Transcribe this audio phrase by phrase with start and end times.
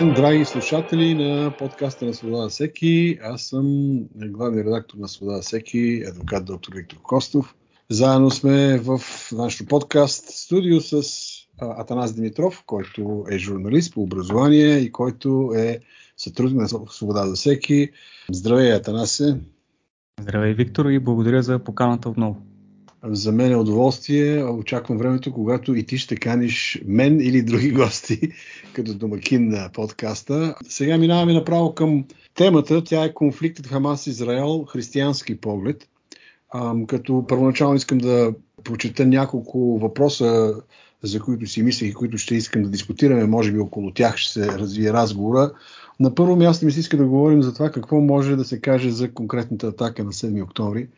[0.00, 6.44] Драги слушатели на подкаста на Свобода всеки, аз съм главният редактор на Свобода всеки, адвокат
[6.44, 7.54] доктор Виктор Костов.
[7.90, 9.00] Заедно сме в
[9.32, 11.02] нашото подкаст студио с
[11.60, 15.80] Атанас Димитров, който е журналист по образование и който е
[16.16, 17.90] сътрудник на Свобода за всеки.
[18.32, 19.36] Здравей, Атанасе!
[20.20, 22.49] Здравей, Виктор, и благодаря за поканата отново.
[23.04, 24.44] За мен е удоволствие.
[24.44, 28.20] Очаквам времето, когато и ти ще каниш мен или други гости
[28.72, 30.54] като домакин на подкаста.
[30.68, 32.84] Сега минаваме направо към темата.
[32.84, 35.88] Тя е конфликтът Хамас-Израел, християнски поглед.
[36.86, 40.54] Като първоначално искам да прочета няколко въпроса,
[41.02, 43.24] за които си мислех и които ще искам да дискутираме.
[43.24, 45.52] Може би около тях ще се развие разговора.
[46.00, 48.90] На първо място ми се иска да говорим за това какво може да се каже
[48.90, 50.88] за конкретната атака на 7 октомври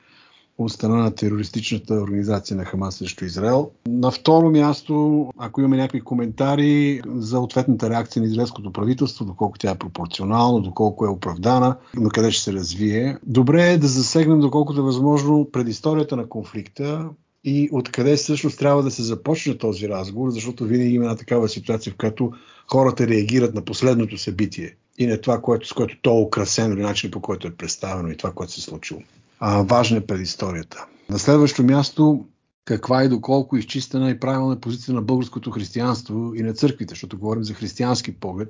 [0.64, 3.70] от страна на терористичната организация на Хамас срещу Израел.
[3.88, 9.70] На второ място, ако имаме някакви коментари за ответната реакция на израелското правителство, доколко тя
[9.70, 13.16] е пропорционална, доколко е оправдана, на къде ще се развие.
[13.26, 17.08] Добре е да засегнем, доколкото е възможно, предисторията на конфликта,
[17.44, 21.92] и откъде всъщност трябва да се започне този разговор, защото винаги има една такава ситуация,
[21.92, 22.32] в която
[22.72, 26.82] хората реагират на последното събитие и на това, което, с което то е украсено или
[26.82, 29.00] начин по който е представено и това, което се е случило
[29.44, 30.86] а, важна е предисторията.
[31.10, 32.24] На следващо място,
[32.64, 37.44] каква и доколко изчистена и правилна позиция на българското християнство и на църквите, защото говорим
[37.44, 38.48] за християнски поглед.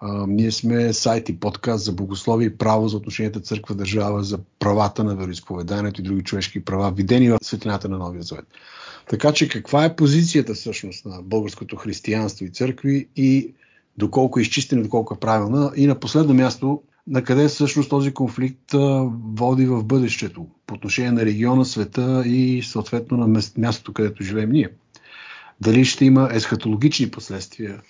[0.00, 5.04] А, ние сме сайт и подкаст за богословие и право за отношенията църква-държава, за правата
[5.04, 8.46] на вероисповеданието и други човешки права, видени в светлината на Новия Завет.
[9.10, 13.54] Така че каква е позицията всъщност на българското християнство и църкви и
[13.98, 15.72] доколко е изчистена, доколко е правилна.
[15.76, 18.72] И на последно място, на къде всъщност този конфликт
[19.34, 24.68] води в бъдещето по отношение на региона, света и съответно на мястото, където живеем ние.
[25.60, 27.82] Дали ще има есхатологични последствия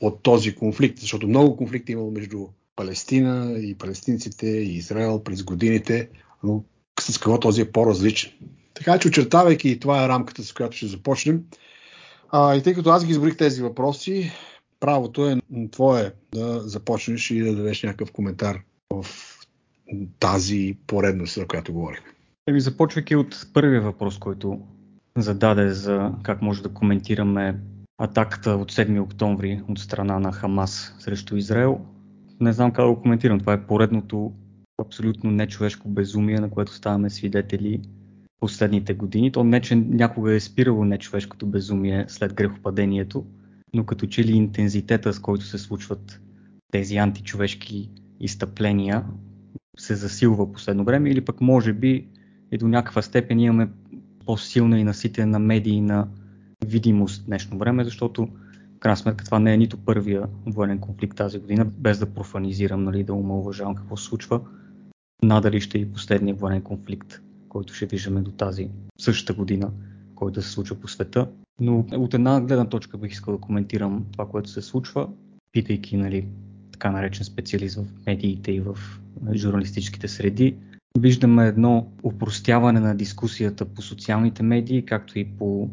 [0.00, 2.46] от този конфликт, защото много конфликти имало между
[2.76, 6.08] Палестина и палестинците и Израел през годините,
[6.42, 6.64] но
[7.00, 8.32] с какво този е по-различен.
[8.74, 11.42] Така че, очертавайки, това е рамката, с която ще започнем.
[12.30, 14.32] А, и тъй като аз ги изборих тези въпроси,
[14.82, 18.60] правото е твое да започнеш и да дадеш някакъв коментар
[18.90, 19.06] в
[20.18, 22.06] тази поредност, за която говорихме.
[22.46, 24.60] Еми, започвайки от първия въпрос, който
[25.16, 27.60] зададе за как може да коментираме
[27.98, 31.80] атаката от 7 октомври от страна на Хамас срещу Израел.
[32.40, 33.40] Не знам как да го коментирам.
[33.40, 34.32] Това е поредното
[34.80, 37.80] абсолютно нечовешко безумие, на което ставаме свидетели
[38.40, 39.32] последните години.
[39.32, 43.24] То не, че някога е спирало нечовешкото безумие след грехопадението,
[43.74, 46.20] но като че ли интензитета, с който се случват
[46.72, 47.90] тези античовешки
[48.20, 49.04] изтъпления,
[49.78, 52.08] се засилва последно време или пък може би
[52.52, 53.68] и до някаква степен имаме
[54.26, 56.08] по-силна и наситена медийна
[56.66, 58.26] видимост в днешно време, защото
[58.76, 62.84] в крайна сметка това не е нито първия военен конфликт тази година, без да профанизирам,
[62.84, 64.40] нали, да омалважавам какво се случва.
[65.22, 69.70] Надали ще е и последния военен конфликт, който ще виждаме до тази същата година,
[70.14, 71.28] който да се случва по света.
[71.60, 75.08] Но от една гледна точка бих искал да коментирам това, което се случва,
[75.52, 76.26] питайки нали,
[76.72, 78.78] така наречен специалист в медиите и в
[79.34, 80.56] журналистическите среди.
[80.98, 85.70] Виждаме едно упростяване на дискусията по социалните медии, както и по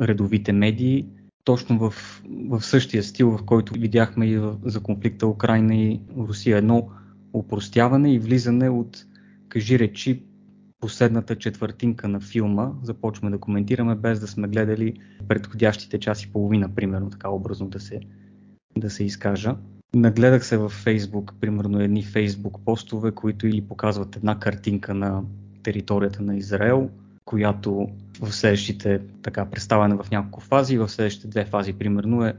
[0.00, 1.06] редовите медии,
[1.44, 6.56] точно в, в същия стил, в който видяхме и за конфликта Украина и Русия.
[6.56, 6.88] Едно
[7.32, 9.04] упростяване и влизане от,
[9.48, 10.22] кажи речи,
[10.80, 14.94] последната четвъртинка на филма започваме да коментираме, без да сме гледали
[15.28, 18.00] предходящите час и половина, примерно, така образно да се,
[18.76, 19.56] да се изкажа.
[19.94, 25.22] Нагледах се във Фейсбук, примерно едни Фейсбук постове, които или показват една картинка на
[25.62, 26.90] територията на Израел,
[27.24, 27.88] която
[28.20, 32.34] в следващите, така представена в няколко фази, в следващите две фази, примерно, е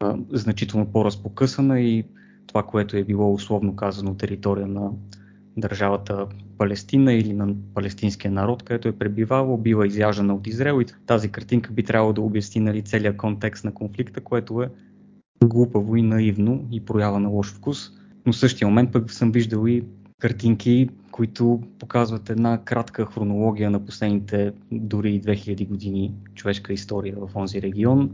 [0.00, 2.04] а, значително по-разпокъсана и
[2.46, 4.90] това, което е било условно казано територия на
[5.60, 6.26] държавата
[6.58, 11.72] Палестина или на палестинския народ, където е пребивавал, бива изяждана от Израел и тази картинка
[11.72, 14.70] би трябвало да обясни нали, целият контекст на конфликта, което е
[15.44, 17.90] глупаво и наивно и проява на лош вкус.
[18.26, 19.84] Но в същия момент пък съм виждал и
[20.20, 27.62] картинки, които показват една кратка хронология на последните дори 2000 години човешка история в този
[27.62, 28.10] регион.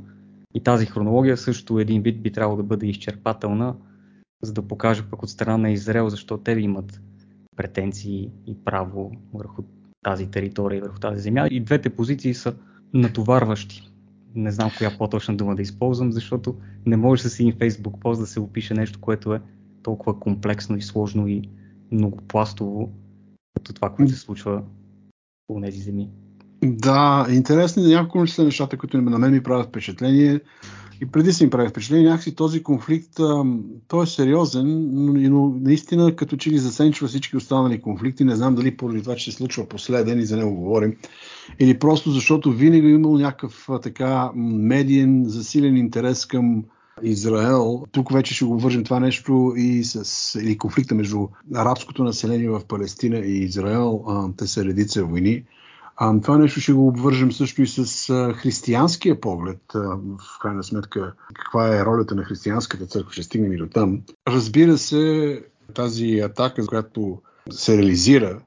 [0.55, 3.75] И тази хронология също един вид би трябвало да бъде изчерпателна,
[4.43, 7.01] за да покаже пък от страна на Израел защо те имат
[7.57, 9.63] претенции и право върху
[10.03, 11.49] тази територия, върху тази земя.
[11.51, 12.55] И двете позиции са
[12.95, 13.93] натоварващи.
[14.35, 16.57] Не знам коя по-точна дума да използвам, защото
[16.87, 19.41] не може с един Facebook пост да се опише нещо, което е
[19.83, 21.43] толкова комплексно и сложно и
[21.93, 22.93] многопластово,
[23.55, 24.63] като това, което се случва
[25.47, 26.11] по тези земи.
[26.65, 30.41] Да, интересни няколко са нещата, които на мен ми правят впечатление.
[31.01, 33.21] И преди си ми прави впечатление, някакси този конфликт,
[33.89, 34.89] той е сериозен,
[35.31, 38.25] но, наистина като че ли засенчва всички останали конфликти.
[38.25, 40.97] Не знам дали поради това, че се случва последен и за него говорим,
[41.61, 46.65] или просто защото винаги е имал някакъв така медиен, засилен интерес към
[47.03, 47.85] Израел.
[47.93, 52.61] Тук вече ще го вържим това нещо и с или конфликта между арабското население в
[52.69, 54.05] Палестина и Израел.
[54.37, 55.45] Те са редица войни.
[55.97, 59.61] А, това нещо ще го обвържем също и с а, християнския поглед.
[59.75, 64.03] А, в крайна сметка, каква е ролята на християнската църква, ще стигнем и до там.
[64.29, 65.43] Разбира се,
[65.75, 68.41] тази атака, която се реализира,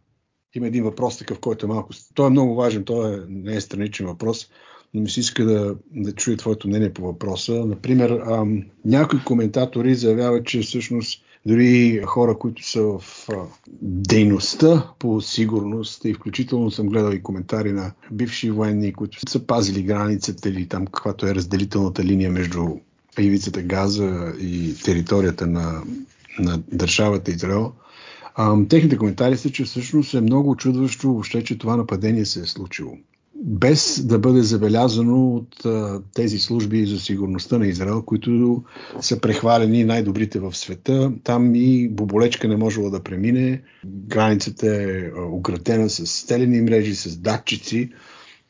[0.56, 1.90] има един въпрос такъв, който е малко...
[2.14, 4.50] Той е много важен, той е, не е страничен въпрос,
[4.94, 7.54] но ми се иска да, да чуя твоето мнение по въпроса.
[7.54, 13.28] Например, ам, някои коментатори заявяват, че всъщност дори хора, които са в
[13.82, 19.84] дейността по сигурност и включително съм гледал и коментари на бивши военни, които са пазили
[19.84, 22.68] границата или там каквато е разделителната линия между
[23.20, 25.84] ивицата Газа и територията на,
[26.40, 27.72] на държавата Израел.
[28.70, 32.98] техните коментари са, че всъщност е много чудващо въобще, че това нападение се е случило
[33.44, 38.64] без да бъде забелязано от а, тези служби за сигурността на Израел, които
[39.02, 41.12] са прехвалени най-добрите в света.
[41.24, 43.62] Там и боболечка не можело да премине.
[43.86, 47.90] Границата е оградена с стелени мрежи, с датчици.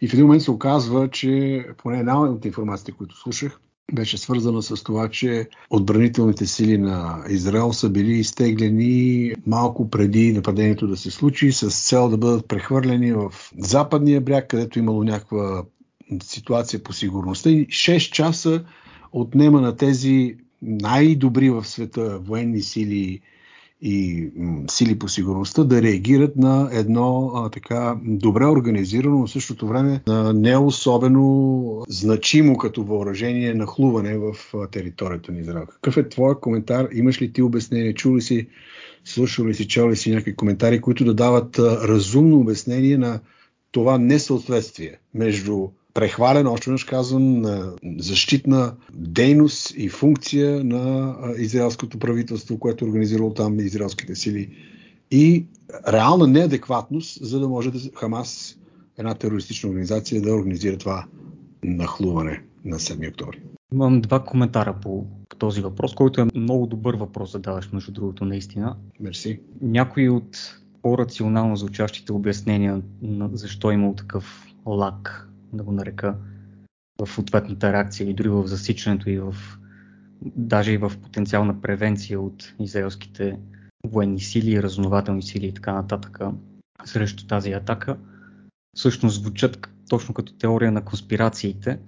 [0.02, 3.60] И в един момент се оказва, че поне една от информациите, които слушах,
[3.94, 10.88] беше свързана с това, че отбранителните сили на Израел са били изтеглени малко преди нападението
[10.88, 15.64] да се случи, с цел да бъдат прехвърлени в западния бряг, където имало някаква
[16.24, 17.50] ситуация по сигурността.
[17.50, 18.64] И 6 часа
[19.14, 23.22] отнема на тези най-добри в света военни сили
[23.82, 24.30] и
[24.70, 30.02] сили по сигурността да реагират на едно а, така добре организирано, но в същото време
[30.08, 34.34] а, не особено значимо като въоръжение нахлуване в
[34.72, 35.66] територията на Израел.
[35.66, 36.88] Какъв е твой коментар?
[36.94, 37.94] Имаш ли ти обяснение?
[37.94, 38.48] Чули си,
[39.06, 43.20] слушал ли си, чел ли си някакви коментари, които да дават разумно обяснение на
[43.72, 52.60] това несъответствие между прехвален, още веднъж казвам, на защитна дейност и функция на израелското правителство,
[52.60, 54.50] което е организирало там израелските сили
[55.12, 55.46] и
[55.88, 58.58] реална неадекватност, за да може да Хамас,
[58.98, 61.06] една терористична организация, да организира това
[61.64, 63.42] нахлуване на 7 октомври.
[63.74, 67.92] Имам два коментара по, по този въпрос, който е много добър въпрос да даваш, между
[67.92, 68.76] другото, наистина.
[69.00, 69.40] Мерси.
[69.62, 76.16] Някои от по-рационално звучащите обяснения на защо е имал такъв лак да го нарека,
[77.06, 79.36] в ответната реакция и дори в засичането и в
[80.22, 83.40] даже и в потенциална превенция от израелските
[83.86, 86.20] военни сили, разнователни сили и така нататък
[86.86, 87.98] срещу тази атака,
[88.76, 91.80] всъщност звучат точно като теория на конспирациите,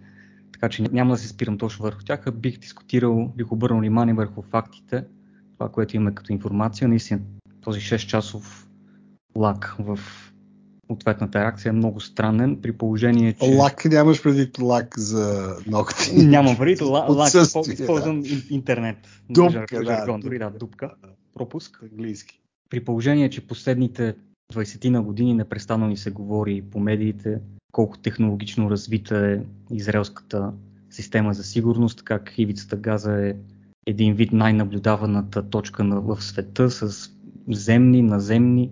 [0.51, 4.13] така че няма да се спирам точно върху тях, а бих дискутирал, бих обърнал внимание
[4.13, 5.05] върху фактите,
[5.53, 6.88] това, което имаме като информация.
[6.88, 7.21] Наистина
[7.62, 8.67] този 6-часов
[9.35, 10.00] лак в
[10.89, 13.56] ответната реакция е много странен, при положение, че...
[13.56, 16.25] Лак нямаш преди лак за ногти.
[16.25, 17.33] Нямам преди лак,
[17.68, 18.30] използвам да.
[18.50, 18.97] интернет.
[19.30, 19.86] Дупка, да.
[19.86, 20.91] Жаргон, дори да, дупка.
[21.33, 21.83] Пропуск.
[21.91, 22.39] Английски.
[22.69, 24.15] При положение, че последните
[24.53, 27.39] 20 на години непрестанно ни се говори по медиите
[27.72, 29.39] колко технологично развита е
[29.75, 30.53] израелската
[30.89, 33.36] система за сигурност, как ивицата Газа е
[33.88, 37.10] един вид най-наблюдаваната точка на, в света с
[37.50, 38.72] земни, наземни,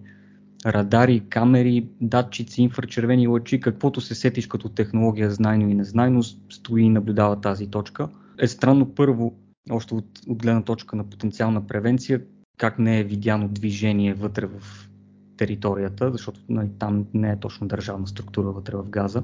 [0.73, 6.89] радари, камери, датчици, инфрачервени лъчи, каквото се сетиш като технология, знайно и незнайно, стои и
[6.89, 8.09] наблюдава тази точка.
[8.39, 9.35] Е странно първо,
[9.69, 12.21] още от, от гледна точка на потенциална превенция,
[12.57, 14.89] как не е видяно движение вътре в
[15.37, 19.23] територията, защото нали, там не е точно държавна структура вътре в газа,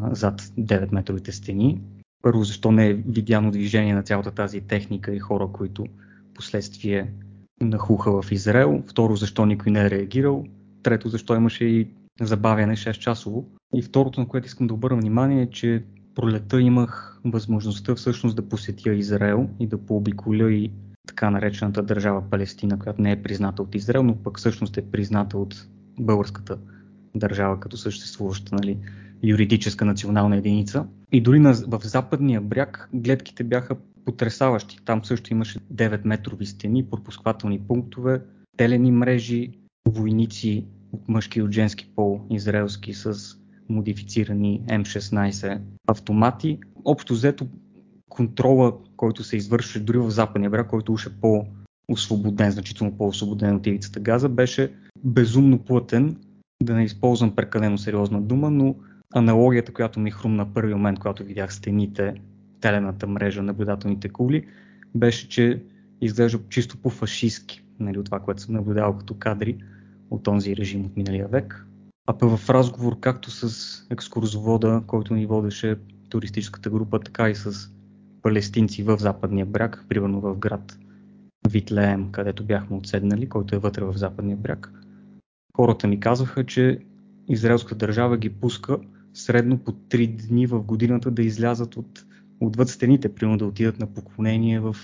[0.00, 1.80] а, зад 9 метровите стени.
[2.22, 5.86] Първо, защо не е видяно движение на цялата тази техника и хора, които
[6.34, 7.12] последствие
[7.60, 8.82] нахуха в Израел.
[8.86, 10.44] Второ, защо никой не е реагирал.
[10.82, 11.88] Трето, защо имаше и
[12.20, 13.48] забавяне 6 часово.
[13.74, 15.82] И второто, на което искам да обърна внимание е, че
[16.14, 20.70] пролета имах възможността всъщност да посетя Израел и да пообиколя и
[21.06, 25.38] така наречената държава Палестина, която не е призната от Израел, но пък всъщност е призната
[25.38, 25.66] от
[26.00, 26.58] българската
[27.14, 28.78] държава като съществуваща нали,
[29.22, 30.86] юридическа национална единица.
[31.12, 33.76] И дори на, в западния бряг гледките бяха
[34.10, 34.78] потрясаващи.
[34.84, 38.22] Там също имаше 9 метрови стени, пропусквателни пунктове,
[38.56, 39.50] телени мрежи,
[39.88, 43.14] войници от мъжки и от женски пол, израелски с
[43.68, 46.58] модифицирани М16 автомати.
[46.84, 47.46] Общо взето
[48.08, 53.66] контрола, който се извършва дори в западния бряг, който уж е по-освободен, значително по-освободен от
[53.66, 54.72] ивицата газа, беше
[55.04, 56.16] безумно плътен,
[56.62, 58.74] да не използвам прекалено сериозна дума, но
[59.14, 62.14] аналогията, която ми хрумна първи момент, когато видях стените
[62.60, 64.46] телената мрежа, наблюдателните кули,
[64.94, 65.62] беше, че
[66.00, 69.58] изглежда чисто по-фашистски нали, от това, което съм наблюдавал като кадри
[70.10, 71.66] от този режим от миналия век.
[72.06, 75.76] А пък в разговор както с екскурзовода, който ни водеше
[76.08, 77.70] туристическата група, така и с
[78.22, 80.78] палестинци в западния бряг, примерно в град
[81.48, 84.72] Витлеем, където бяхме отседнали, който е вътре в западния бряг.
[85.56, 86.78] Хората ми казаха, че
[87.28, 88.78] израелска държава ги пуска
[89.14, 92.04] средно по 3 дни в годината да излязат от,
[92.40, 94.76] отвъд стените, примерно да отидат на поклонение в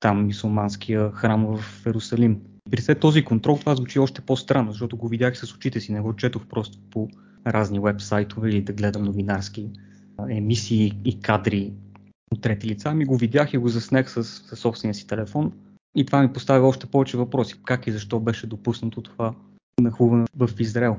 [0.00, 2.40] там мисулманския храм в Ерусалим.
[2.70, 6.00] При след този контрол това звучи още по-странно, защото го видях с очите си, не
[6.00, 7.08] го четох просто по
[7.46, 9.70] разни веб-сайтове или да гледам новинарски
[10.30, 11.72] емисии и кадри
[12.32, 12.88] от трети лица.
[12.88, 15.52] Ами го видях и го заснех с, с собствения си телефон.
[15.96, 17.54] И това ми поставя още повече въпроси.
[17.64, 19.34] Как и защо беше допуснато това
[19.80, 20.96] нахлуване в Израел?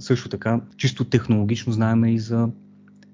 [0.00, 2.48] Също така, чисто технологично знаем и за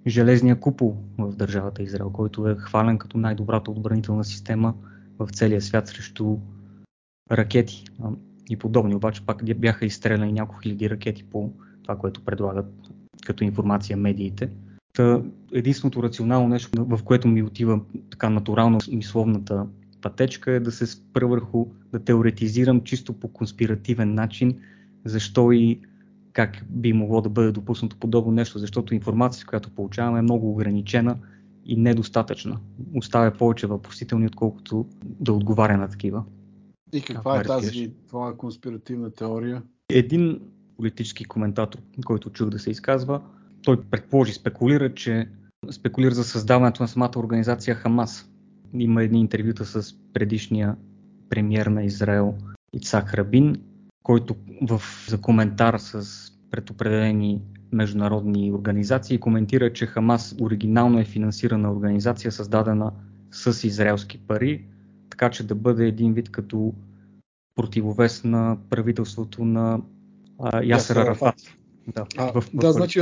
[0.06, 4.74] железния купол в държавата Израел, който е хвален като най-добрата отбранителна система
[5.18, 6.36] в целия свят срещу
[7.32, 7.84] ракети
[8.50, 8.94] и подобни.
[8.94, 11.52] Обаче пак бяха изстреляни няколко хиляди ракети по
[11.82, 12.72] това, което предлагат
[13.26, 14.50] като информация медиите.
[14.94, 19.66] Та, единственото рационално нещо, в което ми отива така натурално мисловната
[20.00, 24.58] пътечка е да се спра върху, да теоретизирам чисто по конспиративен начин,
[25.04, 25.80] защо и
[26.32, 31.16] как би могло да бъде допуснато подобно нещо, защото информацията, която получаваме е много ограничена
[31.64, 32.58] и недостатъчна.
[32.94, 36.24] Оставя повече въпросителни, отколкото да отговаря на такива.
[36.92, 39.62] И каква е тази твоя конспиративна теория?
[39.88, 40.40] Един
[40.76, 43.20] политически коментатор, който чух да се изказва,
[43.62, 45.28] той предположи, спекулира, че
[45.70, 48.30] спекулира за създаването на самата организация Хамас.
[48.74, 50.76] Има едни интервюта с предишния
[51.28, 52.34] премьер на Израел
[52.72, 53.56] Ицак Рабин,
[54.08, 56.06] който в, за коментар с
[56.50, 62.92] предопределени международни организации коментира, че Хамас оригинално е финансирана организация, създадена
[63.30, 64.64] с израелски пари,
[65.10, 66.74] така че да бъде един вид като
[67.54, 69.80] противовес на правителството на
[70.38, 71.34] а, Ясер Арафат.
[71.94, 73.00] Да, а, в, в да значи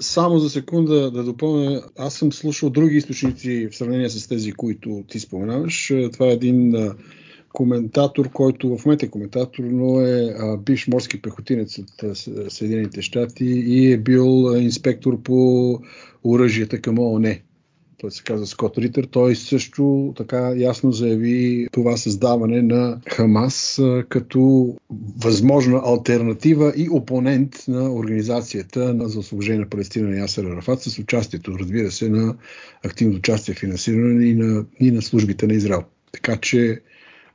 [0.00, 5.04] само за секунда да допълня, аз съм слушал други източници в сравнение с тези, които
[5.08, 5.92] ти споменаваш.
[6.12, 6.74] Това е един
[7.54, 12.14] коментатор, който в момента е коментатор, но е а, бивш морски пехотинец от а,
[12.50, 15.80] Съединените щати и е бил а, инспектор по
[16.24, 17.36] оръжията към ООН
[18.04, 24.74] той се казва Скот Ритър, той също така ясно заяви това създаване на Хамас като
[25.24, 31.58] възможна альтернатива и опонент на организацията за освобождение на Палестина на Ясер Арафат с участието,
[31.58, 32.36] разбира се, на
[32.84, 35.84] активно участие финансиране и на, и на службите на Израел.
[36.12, 36.80] Така че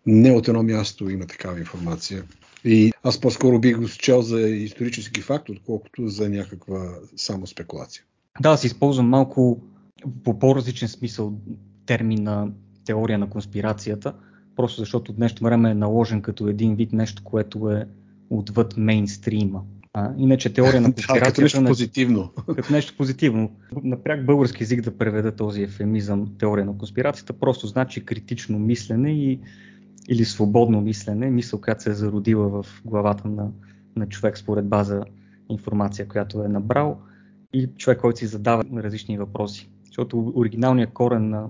[0.10, 2.24] не от едно място има такава информация.
[2.66, 8.04] И аз по-скоро бих го счел за исторически факт, отколкото за някаква само спекулация.
[8.42, 9.62] Да, аз използвам малко
[10.24, 11.34] по по-различен смисъл
[11.86, 12.52] термина
[12.86, 14.14] теория на конспирацията,
[14.56, 17.86] просто защото днешно време е наложен като един вид нещо, което е
[18.30, 19.62] отвъд мейнстрима.
[19.94, 21.32] А, иначе теория на конспирацията...
[21.32, 22.32] като нещо позитивно.
[22.56, 23.52] Като нещо позитивно.
[23.84, 29.40] Напряк български език да преведа този ефемизъм теория на конспирацията просто значи критично мислене и,
[30.10, 33.52] или свободно мислене, мисъл, която се е зародила в главата на,
[33.96, 35.04] на човек според база
[35.50, 37.02] информация, която е набрал
[37.54, 39.70] и човек, който си задава различни въпроси.
[39.86, 41.50] Защото оригиналният корен на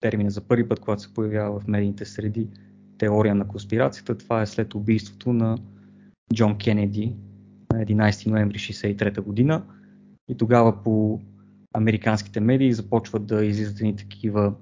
[0.00, 2.48] термина за първи път, когато се появява в медийните среди,
[2.98, 5.58] теория на конспирацията, това е след убийството на
[6.34, 7.16] Джон Кенеди
[7.72, 9.62] на 11 ноември 1963 година.
[10.28, 11.20] И тогава по
[11.74, 14.54] американските медии започват да излизат такива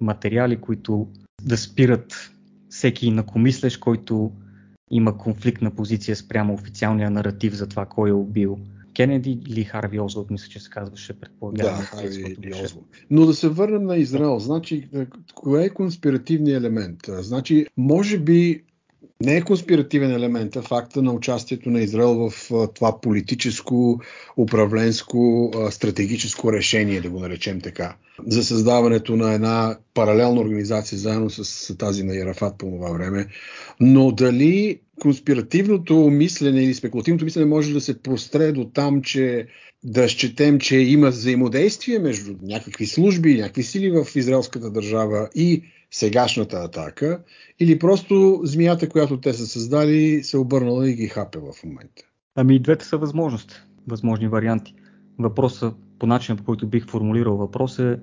[0.00, 1.08] материали, които
[1.42, 2.30] да спират
[2.70, 4.32] всеки инакомислещ, който
[4.90, 8.58] има конфликтна позиция спрямо официалния наратив за това кой е убил
[8.94, 11.66] Кенеди или Харви Озволд, мисля, че се казваше, предполагам.
[11.66, 12.86] Да, Харви Озволд.
[13.10, 14.38] Но да се върнем на Израел.
[14.38, 16.98] Значи, е, кое е конспиративният елемент?
[17.08, 18.62] Значи, може би
[19.20, 24.00] не е конспиративен елемент а факта на участието на Израел в това политическо,
[24.36, 27.96] управленско, стратегическо решение, да го наречем така,
[28.26, 33.26] за създаването на една паралелна организация заедно с тази на Ярафат по това време.
[33.80, 39.46] Но дали конспиративното мислене или спекулативното мислене може да се простре до там, че
[39.84, 46.56] да счетем, че има взаимодействие между някакви служби, някакви сили в израелската държава и сегашната
[46.56, 47.20] атака,
[47.60, 52.02] или просто змията, която те са създали, се обърнала и ги хапе в момента?
[52.34, 53.54] Ами и двете са възможности,
[53.88, 54.74] възможни варианти.
[55.18, 57.98] Въпросът, по начин по който бих формулирал въпрос е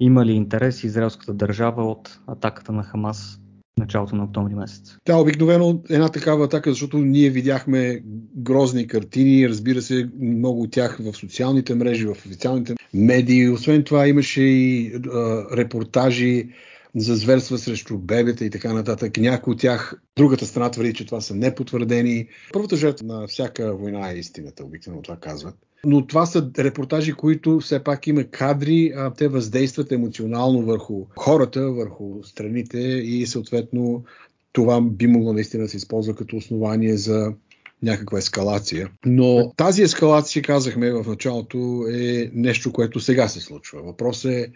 [0.00, 3.38] има ли интерес израелската държава от атаката на Хамас
[3.78, 4.96] началото на октомври месец.
[5.06, 8.02] Да, обикновено една такава атака, защото ние видяхме
[8.36, 13.48] грозни картини, разбира се, много от тях в социалните мрежи, в официалните медии.
[13.48, 16.48] Освен това имаше и а, репортажи
[16.96, 19.16] за зверства срещу бебета и така нататък.
[19.16, 22.28] Някои от тях, другата страна твърди, че това са непотвърдени.
[22.52, 25.54] Първата жертва на всяка война е истината, обикновено това казват.
[25.84, 31.70] Но това са репортажи, които все пак има кадри, а те въздействат емоционално върху хората,
[31.70, 34.04] върху страните и съответно
[34.52, 37.34] това би могло наистина да се използва като основание за
[37.82, 38.90] някаква ескалация.
[39.06, 43.82] Но тази ескалация, казахме в началото, е нещо, което сега се случва.
[43.82, 44.48] Въпросът е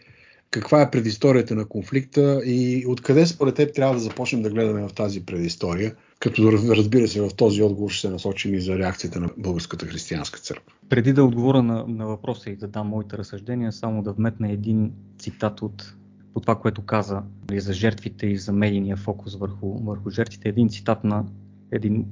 [0.61, 4.95] каква е предисторията на конфликта и откъде според теб трябва да започнем да гледаме в
[4.95, 9.31] тази предистория, като разбира се в този отговор ще се насочим и за реакцията на
[9.39, 10.73] Българската християнска църква.
[10.89, 14.93] Преди да отговоря на, на въпроса и да дам моите разсъждения, само да вметна един
[15.19, 15.95] цитат от
[16.35, 20.49] по това, което каза нали, за жертвите и за медийния фокус върху, върху жертвите.
[20.49, 21.25] Един цитат на
[21.73, 22.07] един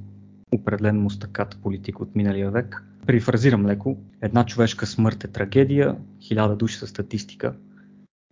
[0.51, 2.83] определен мустакат политик от миналия век.
[3.07, 3.97] Прифразирам леко.
[4.21, 7.53] Една човешка смърт е трагедия, хиляда души са статистика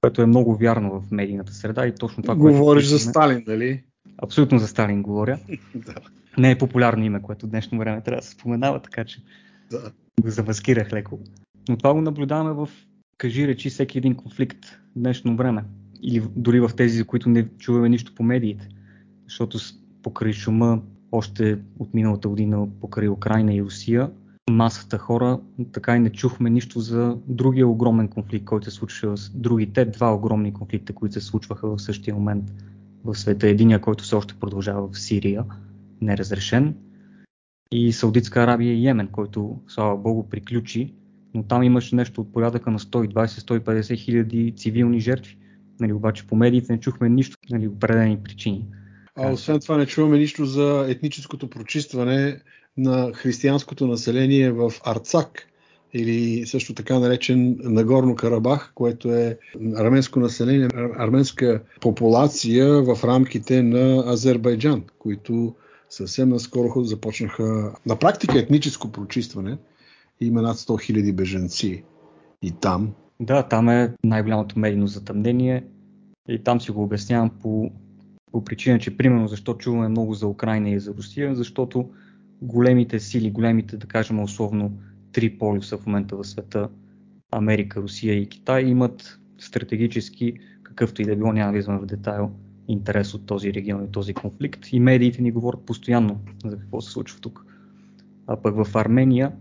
[0.04, 2.58] което е много вярно в медийната среда и точно това, което...
[2.58, 3.84] Говориш за Сталин, нали?
[4.18, 5.40] Абсолютно за Сталин говоря.
[5.76, 5.96] да.
[6.38, 9.22] Не е популярно име, което в днешно време трябва да се споменава, така че
[9.72, 9.92] да.
[10.22, 11.20] го замаскирах леко.
[11.70, 12.70] Но това го наблюдаваме в,
[13.18, 15.64] кажи речи, всеки един конфликт в днешно време.
[16.02, 18.70] Или дори в тези, за които не чуваме нищо по медиите.
[19.24, 19.58] Защото
[20.02, 20.82] покрай шума
[21.12, 24.12] още от миналата година покрай Украина и Русия,
[24.52, 25.40] масата хора
[25.72, 30.14] така и не чухме нищо за другия огромен конфликт, който се случва с другите два
[30.14, 32.44] огромни конфликта, които се случваха в същия момент
[33.06, 33.48] в света.
[33.48, 35.46] Единия, който все още продължава в Сирия,
[36.02, 36.76] неразрешен,
[37.72, 40.94] и Саудитска Арабия и Йемен, който, слава Богу, приключи,
[41.34, 45.38] но там имаше нещо от порядъка на 120-150 хиляди цивилни жертви.
[45.80, 48.66] Нали, обаче по медиите не чухме нищо, нали, определени причини.
[49.16, 52.42] А освен това не чуваме нищо за етническото прочистване
[52.78, 55.48] на християнското население в Арцак
[55.94, 59.38] или също така наречен Нагорно Карабах, което е
[59.76, 65.56] арменско население, арменска популация в рамките на Азербайджан, които
[65.90, 69.58] съвсем наскоро започнаха на практика етническо прочистване.
[70.22, 71.84] Има над 100 000 беженци
[72.42, 72.94] и там.
[73.20, 75.64] Да, там е най-голямото медийно затъмнение
[76.30, 77.72] и там си го обяснявам по,
[78.32, 81.90] по причина, че примерно защо чуваме много за Украина и за Русия, защото
[82.44, 84.72] големите сили, големите, да кажем условно,
[85.12, 86.70] три полюса в момента в света,
[87.32, 92.32] Америка, Русия и Китай, имат стратегически, какъвто и да било, няма да в детайл,
[92.68, 94.68] интерес от този регион и този конфликт.
[94.72, 97.46] И медиите ни говорят постоянно за какво се случва тук.
[98.28, 99.32] А пък в Армения,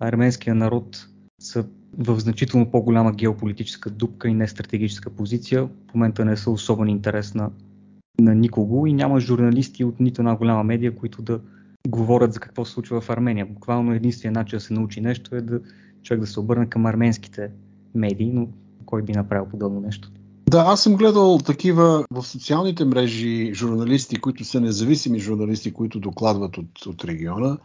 [0.00, 1.66] арменския народ са
[1.98, 5.68] в значително по-голяма геополитическа дупка и не стратегическа позиция.
[5.90, 7.50] В момента не са особен интерес на,
[8.20, 11.40] на никого и няма журналисти от нито една голяма медия, които да
[11.88, 13.46] говорят за какво се случва в Армения.
[13.46, 15.60] Буквално единственият начин да се научи нещо е да
[16.02, 17.50] човек да се обърне към арменските
[17.94, 18.48] медии, но
[18.86, 20.10] кой би направил подобно нещо?
[20.48, 26.58] Да, аз съм гледал такива в социалните мрежи журналисти, които са независими журналисти, които докладват
[26.58, 27.58] от, от региона.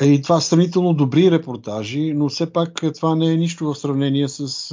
[0.00, 4.28] Е, и това сравнително добри репортажи, но все пак това не е нищо в сравнение
[4.28, 4.68] с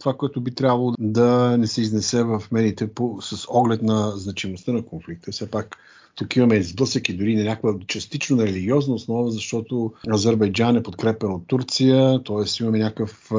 [0.00, 4.72] това, което би трябвало да не се изнесе в медиите по, с оглед на значимостта
[4.72, 5.32] на конфликта.
[5.32, 5.76] Все пак
[6.14, 11.32] тук имаме сблъсък и дори на някаква частично на религиозна основа, защото Азербайджан е подкрепен
[11.32, 12.62] от Турция, т.е.
[12.62, 13.30] имаме някакъв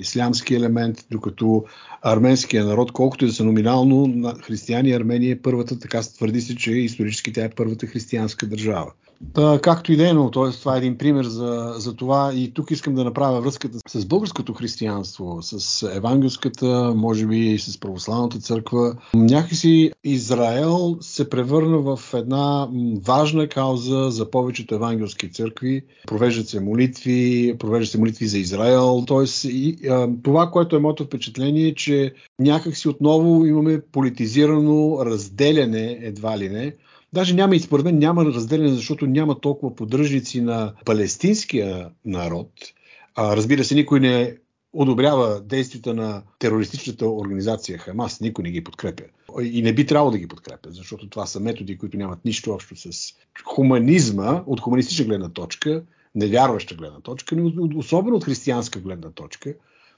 [0.00, 1.64] ислямски елемент, докато
[2.02, 6.56] арменския народ, колкото и да са номинално на християни, Армения е първата, така твърди се,
[6.56, 8.92] че исторически тя е първата християнска държава.
[9.34, 10.50] Та, както и да е, но т.е.
[10.50, 14.54] това е един пример за, за това и тук искам да направя връзката с българското
[14.54, 18.96] християнство, с евангелската, може би и с православната църква.
[19.14, 22.68] Някакси Израел се превърна в една
[23.06, 25.82] важна кауза за повечето евангелски църкви.
[26.06, 29.04] Провеждат се молитви, провеждат се молитви за Израел.
[29.08, 29.26] Т.е.
[30.22, 36.74] това, което е моето впечатление, е, че някакси отново имаме политизирано разделяне, едва ли не,
[37.12, 42.50] Даже няма и според мен няма разделение, защото няма толкова поддръжници на палестинския народ.
[43.14, 44.36] А, разбира се, никой не
[44.72, 48.20] одобрява действията на терористичната организация Хамас.
[48.20, 49.04] Никой не ги подкрепя.
[49.42, 52.76] И не би трябвало да ги подкрепя, защото това са методи, които нямат нищо общо
[52.76, 55.82] с хуманизма, от хуманистична гледна точка,
[56.14, 59.54] невярваща гледна точка, но особено от християнска гледна точка.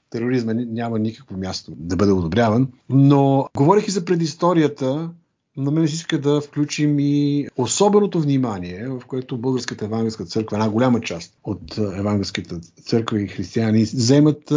[0.09, 2.67] Тероризма няма никакво място да бъде одобряван.
[2.89, 5.09] Но говорих и за предисторията
[5.57, 10.69] на мен си иска да включим и особеното внимание, в което Българската евангелска църква, една
[10.69, 14.53] голяма част от евангелската църква и християни, вземат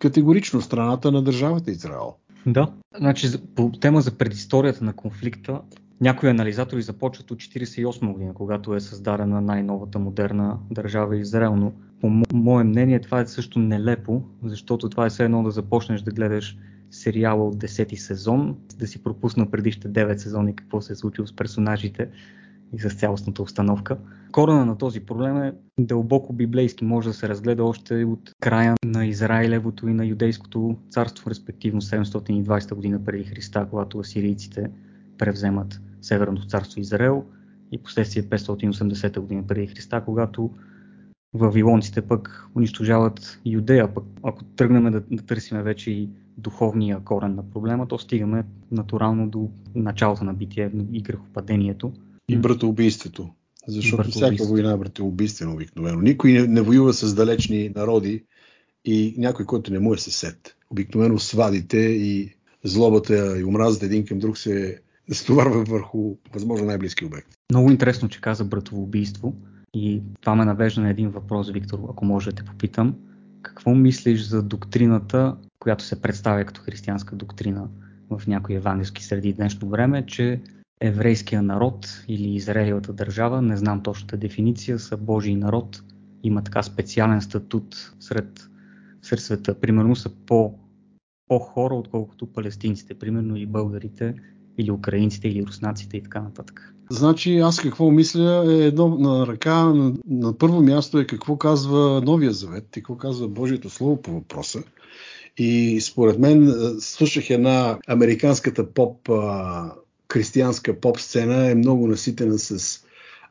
[0.00, 2.14] категорично страната на държавата Израел.
[2.46, 5.60] Да, значи по тема за предисторията на конфликта,
[6.00, 12.22] някои анализатори започват от 1948 година, когато е създадена най-новата модерна държава Израел, но по
[12.32, 16.56] мое мнение това е също нелепо, защото това е все едно да започнеш да гледаш
[16.90, 21.36] сериала от 10-ти сезон, да си пропуснал предишните 9 сезони какво се е случило с
[21.36, 22.08] персонажите
[22.72, 23.96] и с цялостната установка.
[24.32, 29.06] Корена на този проблем е дълбоко библейски, може да се разгледа още от края на
[29.06, 34.70] Израилевото и на юдейското царство, респективно 720 година преди Христа, когато асирийците
[35.18, 37.24] превземат Северното царство Израел
[37.72, 40.50] и последствие 580 година преди Христа, когато
[41.34, 43.94] вавилонците пък унищожават Юдея.
[43.94, 49.28] Пък ако тръгнем да, да търсим вече и духовния корен на проблема, то стигаме натурално
[49.28, 51.92] до началото на битие и грехопадението.
[52.28, 53.30] И братоубийството.
[53.68, 56.00] Защото всяка война е братоубийствена обикновено.
[56.00, 58.24] Никой не, не воюва с далечни народи
[58.84, 60.56] и някой, който не му е съсед.
[60.70, 64.80] Обикновено свадите и злобата и омразата един към друг се
[65.12, 67.28] стоварва върху възможно най-близки обект.
[67.50, 69.34] Много интересно, че каза братоубийство.
[69.74, 72.94] И това ме навежда на един въпрос, Виктор, ако може да те попитам.
[73.42, 75.36] Какво мислиш за доктрината,
[75.66, 77.68] която се представя като християнска доктрина
[78.10, 80.40] в някои евангелски среди днешно време, че
[80.80, 85.82] еврейския народ или Израилата държава, не знам точната дефиниция, са Божий народ,
[86.22, 88.48] има така специален статут сред,
[89.02, 89.60] сред света.
[89.60, 90.54] Примерно са по,
[91.28, 94.14] по-хора, отколкото палестинците, примерно и българите,
[94.58, 96.74] или украинците, или руснаците и така нататък.
[96.90, 99.64] Значи аз какво мисля е едно на ръка.
[99.64, 104.12] На, на първо място е какво казва Новия Завет и какво казва Божието Слово по
[104.12, 104.62] въпроса.
[105.38, 109.10] И според мен слушах една американската поп,
[110.12, 112.80] християнска поп сцена е много наситена с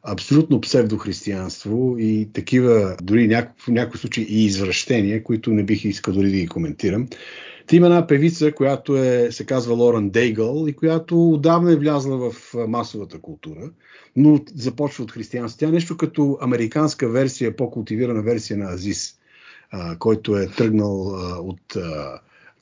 [0.04, 6.32] абсолютно псевдохристиянство и такива, дори в някои случаи и извращения, които не бих искал дори
[6.32, 7.08] да ги коментирам.
[7.68, 12.32] Та има една певица, която е, се казва Лорен Дейгъл и която отдавна е влязла
[12.32, 13.72] в масовата култура,
[14.16, 15.60] но започва от християнство.
[15.60, 19.16] Тя е нещо като американска версия, по-култивирана версия на Азис,
[20.00, 21.08] който е тръгнал
[21.40, 21.78] от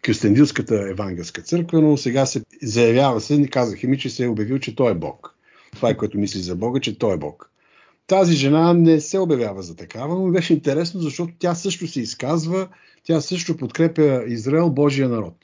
[0.06, 4.60] Кюстендилската евангелска църква, но сега се заявява се, не казаха ми, че се е обявил,
[4.60, 5.36] че той е Бог.
[5.76, 7.50] Това е което мисли за Бога, че той е Бог.
[8.08, 12.68] Тази жена не се обявява за такава, но беше интересно, защото тя също се изказва,
[13.04, 15.36] тя също подкрепя Израел, Божия народ.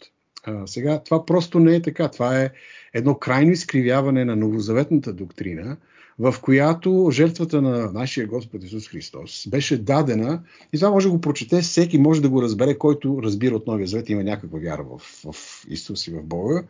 [0.44, 2.08] А, сега, това просто не е така.
[2.08, 2.52] Това е
[2.94, 5.78] едно крайно изкривяване на новозаветната доктрина,
[6.20, 10.42] в която жертвата на нашия Господ Исус Христос беше дадена,
[10.74, 13.88] и това може да го прочете, всеки може да го разбере, който разбира от Новия
[13.88, 16.64] Завет, има някаква вяра в, в Исус и в Бога.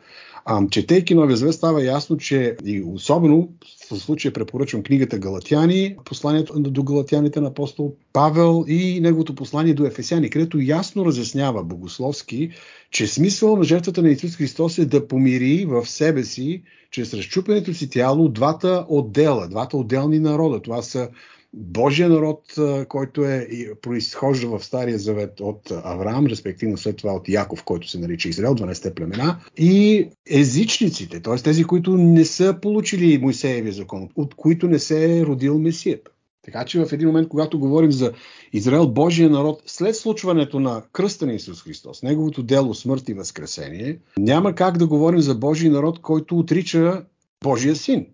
[0.45, 3.49] А, четейки Новия Завет става ясно, че и особено
[3.97, 10.29] случая препоръчвам книгата Галатяни, посланието до галатяните на апостол Павел и неговото послание до Ефесяни,
[10.29, 12.49] където ясно разяснява богословски,
[12.91, 17.73] че смисъл на жертвата на Исус Христос е да помири в себе си, чрез разчупенето
[17.73, 20.61] си тяло, двата отдела, двата отделни народа.
[20.61, 21.09] Това са
[21.53, 22.55] Божия народ,
[22.87, 23.47] който е
[23.81, 28.55] произхожда в Стария завет от Авраам, респективно след това от Яков, който се нарича Израел,
[28.55, 31.35] 12 племена, и езичниците, т.е.
[31.35, 36.11] тези, които не са получили Моисеевия закон, от които не се е родил Месията.
[36.41, 38.13] Така че в един момент, когато говорим за
[38.53, 43.99] Израел, Божия народ, след случването на кръста на Исус Христос, неговото дело, смърт и възкресение,
[44.17, 47.03] няма как да говорим за Божий народ, който отрича
[47.43, 48.05] Божия син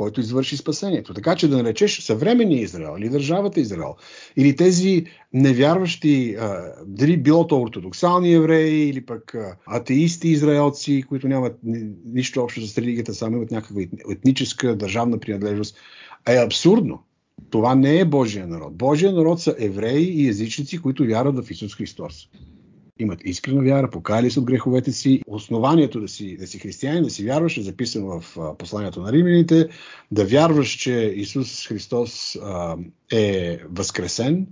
[0.00, 1.14] който извърши спасението.
[1.14, 3.94] Така че да наречеш съвременния Израел или държавата Израел,
[4.36, 6.36] или тези невярващи,
[6.86, 9.36] дали било то ортодоксални евреи, или пък
[9.66, 11.58] атеисти израелци, които нямат
[12.04, 15.76] нищо общо с религията, само имат някаква етническа държавна принадлежност,
[16.28, 17.02] е абсурдно.
[17.50, 18.76] Това не е Божия народ.
[18.76, 22.28] Божия народ са евреи и езичници, които вярват в Исус Христос
[23.00, 25.22] имат искрена вяра, покаяли се от греховете си.
[25.26, 29.68] Основанието да си, да си християнин, да си вярваш е записано в посланието на римляните,
[30.10, 32.76] да вярваш, че Исус Христос а,
[33.12, 34.46] е възкресен,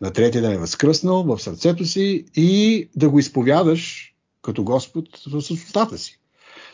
[0.00, 5.36] на третия ден е възкръснал в сърцето си и да го изповядаш като Господ в
[5.36, 6.18] устата си.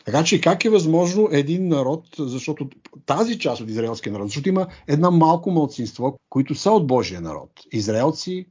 [0.05, 2.69] Така че как е възможно един народ, защото
[3.05, 7.49] тази част от израелския народ, защото има една малко мълцинство, които са от Божия народ.
[7.71, 8.45] Израелци,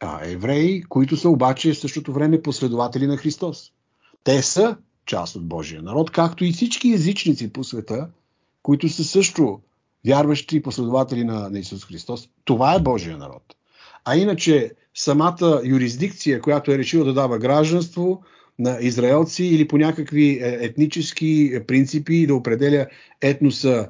[0.00, 3.72] а, евреи, които са обаче в същото време последователи на Христос.
[4.24, 8.08] Те са част от Божия народ, както и всички езичници по света,
[8.62, 9.60] които са също
[10.06, 12.28] вярващи последователи на, на Исус Христос.
[12.44, 13.42] Това е Божия народ.
[14.04, 18.22] А иначе самата юрисдикция, която е решила да дава гражданство
[18.58, 22.86] на израелци или по някакви е, етнически принципи да определя
[23.20, 23.88] етноса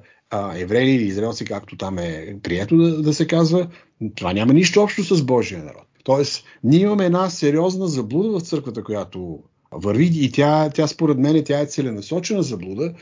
[0.55, 3.68] евреи или израелци, както там е прието да, да се казва,
[4.14, 5.89] това няма нищо общо с Божия народ.
[6.05, 9.39] Тоест, ние имаме една сериозна заблуда в църквата, която
[9.73, 12.93] върви и тя, тя според мен тя е целенасочена заблуда,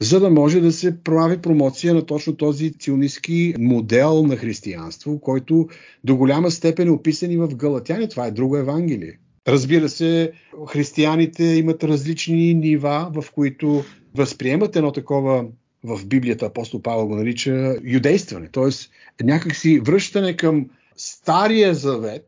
[0.00, 5.68] за да може да се прави промоция на точно този ционистски модел на християнство, който
[6.04, 8.08] до голяма степен е описан и в Галатяни.
[8.08, 9.18] Това е друго Евангелие.
[9.48, 10.32] Разбира се,
[10.68, 13.84] християните имат различни нива, в които
[14.14, 15.44] възприемат едно такова
[15.84, 19.24] в Библията апостол Павел го нарича юдействане, т.е.
[19.24, 20.66] някакси връщане към
[21.00, 22.26] Стария завет,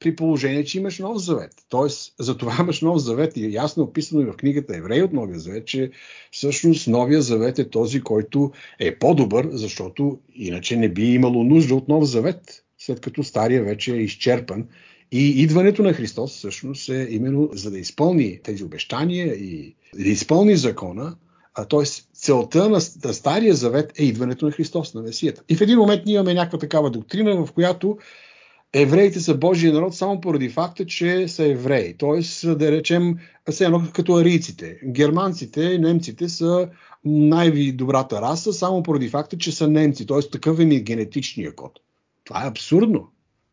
[0.00, 1.52] при положение, че имаш нов завет.
[1.68, 5.12] Тоест, за това имаш нов завет и е ясно описано и в книгата Евреи от
[5.12, 5.90] Новия завет, че
[6.30, 11.88] всъщност Новия завет е този, който е по-добър, защото иначе не би имало нужда от
[11.88, 14.66] нов завет, след като Стария вече е изчерпан.
[15.12, 20.56] И идването на Христос всъщност е именно за да изпълни тези обещания и да изпълни
[20.56, 21.16] закона,
[21.64, 21.84] т.е.
[22.12, 25.42] целта на, на Стария завет е идването на Христос, на Месията.
[25.48, 27.98] И в един момент ние имаме някаква такава доктрина, в която
[28.72, 31.94] евреите са Божия народ само поради факта, че са евреи.
[31.98, 33.16] Тоест, да речем,
[33.50, 34.80] все едно като арийците.
[34.84, 36.68] Германците, немците са
[37.04, 40.06] най-добрата раса само поради факта, че са немци.
[40.06, 41.72] Тоест, такъв е генетичния код.
[42.24, 43.08] Това е абсурдно.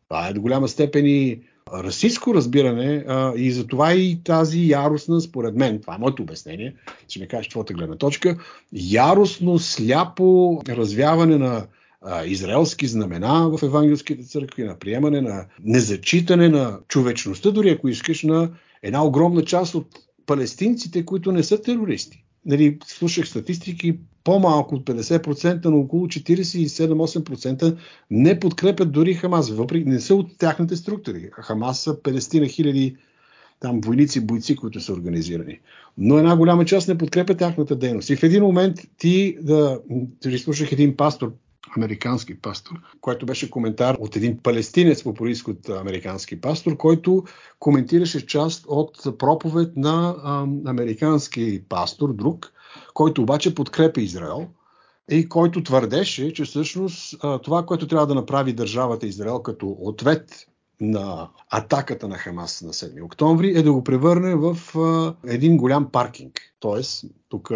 [0.08, 1.40] Това е до голяма степен и
[1.72, 6.74] расистско разбиране а, и за това и тази яростна, според мен, това е моето обяснение,
[7.08, 8.38] ще ми кажеш твоята гледна точка,
[8.72, 11.66] яростно, сляпо развяване на
[12.02, 18.22] а, израелски знамена в евангелските църкви, на приемане на незачитане на човечността, дори ако искаш,
[18.22, 18.50] на
[18.82, 19.86] една огромна част от
[20.26, 22.25] палестинците, които не са терористи.
[22.46, 27.76] Нали, слушах статистики, по-малко от 50%, но около 47-8%
[28.10, 31.30] не подкрепят дори Хамас, въпреки не са от тяхните структури.
[31.32, 32.96] Хамас са 50 на хиляди
[33.60, 35.60] там войници, бойци, които са организирани.
[35.98, 38.10] Но една голяма част не подкрепя тяхната дейност.
[38.10, 39.80] И в един момент ти да,
[40.20, 41.32] ти слушах един пастор
[41.76, 47.24] американски пастор, който беше коментар от един палестинец по происход американски пастор, който
[47.58, 52.52] коментираше част от проповед на а, американски пастор, друг,
[52.94, 54.46] който обаче подкрепя Израел
[55.10, 60.46] и който твърдеше, че всъщност а, това, което трябва да направи държавата Израел като ответ
[60.80, 65.90] на атаката на Хамас на 7 октомври е да го превърне в а, един голям
[65.90, 66.40] паркинг.
[66.60, 67.50] Тоест, тук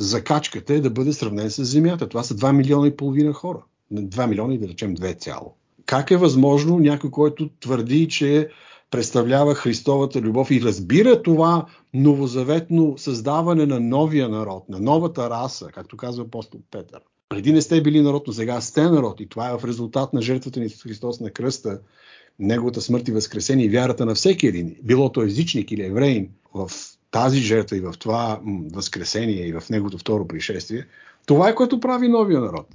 [0.00, 2.08] закачката е да бъде сравнен с Земята.
[2.08, 3.62] Това са 2 милиона и половина хора.
[3.92, 5.54] 2 милиона и да речем 2 цяло.
[5.86, 8.48] Как е възможно някой, който твърди, че
[8.90, 15.96] представлява Христовата любов и разбира това новозаветно създаване на новия народ, на новата раса, както
[15.96, 17.00] казва апостол Петър.
[17.28, 20.22] Преди не сте били народ, но сега сте народ и това е в резултат на
[20.22, 21.80] жертвата ни с Христос на кръста,
[22.38, 26.70] неговата смърт и възкресение и вярата на всеки един, било то езичник или евреин, в
[27.10, 28.40] тази жертва и в това
[28.72, 30.86] възкресение и в неговото второ пришествие,
[31.26, 32.66] това е което прави новия народ.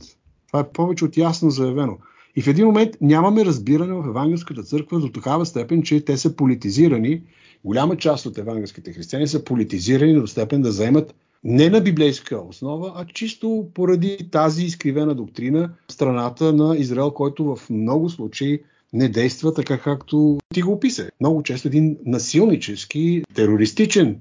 [0.47, 1.97] Това е повече от ясно заявено.
[2.35, 6.35] И в един момент нямаме разбиране в евангелската църква до такава степен, че те са
[6.35, 7.21] политизирани.
[7.65, 12.93] Голяма част от евангелските християни са политизирани до степен да заемат не на библейска основа,
[12.95, 18.61] а чисто поради тази изкривена доктрина страната на Израел, който в много случаи
[18.93, 21.09] не действа така, както ти го описа.
[21.19, 24.19] Много често един насилнически, терористичен,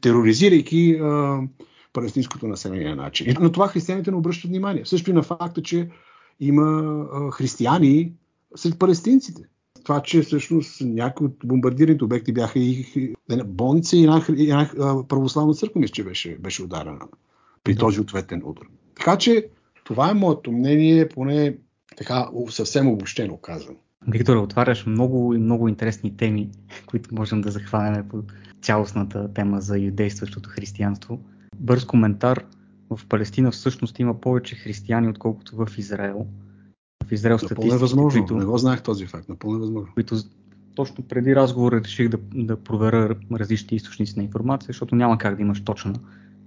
[0.00, 1.40] тероризирайки а,
[1.92, 3.34] палестинското население начин.
[3.40, 4.86] На това християните не обръщат внимание.
[4.86, 5.88] Също и на факта, че
[6.40, 6.82] има
[7.12, 8.12] а, християни
[8.56, 9.42] сред палестинците.
[9.84, 14.68] Това, че всъщност някои от бомбардираните обекти бяха и болница и една, една
[15.08, 17.00] православна църква, мисля, че беше, беше ударена
[17.64, 18.64] при този ответен удар.
[18.96, 19.48] Така че
[19.84, 21.56] това е моето мнение, поне
[21.96, 23.76] така съвсем обобщено казвам.
[24.08, 26.50] Виктор, отваряш много и много интересни теми,
[26.86, 28.22] които можем да захванем по
[28.62, 31.20] цялостната тема за юдействащото християнство.
[31.56, 32.44] Бърз коментар.
[32.90, 36.26] В Палестина всъщност има повече християни, отколкото в Израел.
[37.08, 38.20] В Израел статистики, възможно.
[38.20, 39.28] Които, не го знаех този факт.
[39.28, 39.94] Напълно възможно.
[39.94, 40.16] Които
[40.74, 45.42] точно преди разговора реших да, да проверя различни източници на информация, защото няма как да
[45.42, 45.94] имаш точна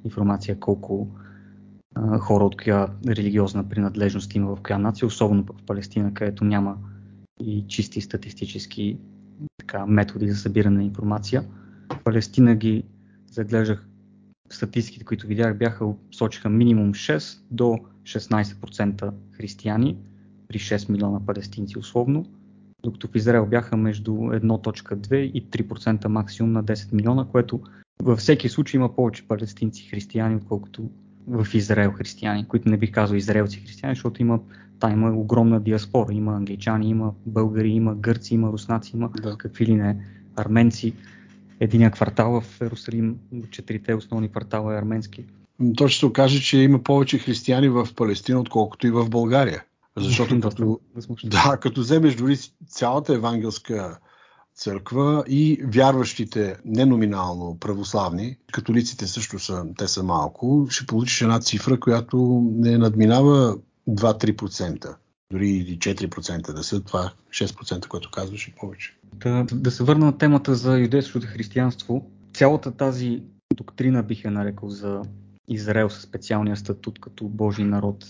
[0.06, 1.08] информация колко
[2.20, 6.78] хора от коя религиозна принадлежност има в коя нация, особено в Палестина, където няма
[7.40, 8.98] и чисти статистически
[9.58, 11.44] така, методи за събиране на информация.
[11.94, 12.84] В Палестина ги
[13.32, 13.88] заглеждах
[14.50, 19.98] статистиките, които видях, бяха сочиха минимум 6 до 16% християни
[20.48, 22.26] при 6 милиона палестинци условно,
[22.84, 27.62] докато в Израел бяха между 1.2 и 3% максимум на 10 милиона, което
[28.02, 30.90] във всеки случай има повече палестинци християни, отколкото
[31.28, 34.40] в Израел християни, които не бих казал израелци християни, защото има,
[34.80, 36.14] там има огромна диаспора.
[36.14, 39.38] Има англичани, има българи, има гърци, има руснаци, има да.
[39.38, 39.98] какви ли не
[40.36, 40.94] арменци.
[41.60, 43.16] Единия квартал в Ерусалим,
[43.52, 45.26] четирите основни квартала е арменски.
[45.78, 49.64] То ще се окаже, че има повече християни в Палестина, отколкото и в България.
[49.98, 50.80] Защото като,
[51.24, 53.98] да, като вземеш дори цялата евангелска
[54.56, 61.80] църква и вярващите неноминално православни, католиците също са, те са малко, ще получиш една цифра,
[61.80, 63.58] която не надминава
[63.90, 64.96] 2-3%.
[65.32, 68.98] Дори и 4% да са, това 6%, което казваш и повече.
[69.16, 72.06] Да, да се върна на темата за юдейското християнство.
[72.34, 73.22] Цялата тази
[73.56, 75.02] доктрина бих я нарекал за
[75.48, 78.06] Израел със специалния статут като Божий народ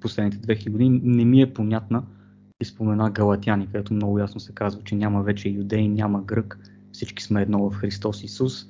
[0.00, 2.02] последните 2000 години не ми е понятна
[2.60, 6.58] и спомена Галатяни, където много ясно се казва, че няма вече юдей, няма грък,
[6.92, 8.66] всички сме едно в Христос Исус.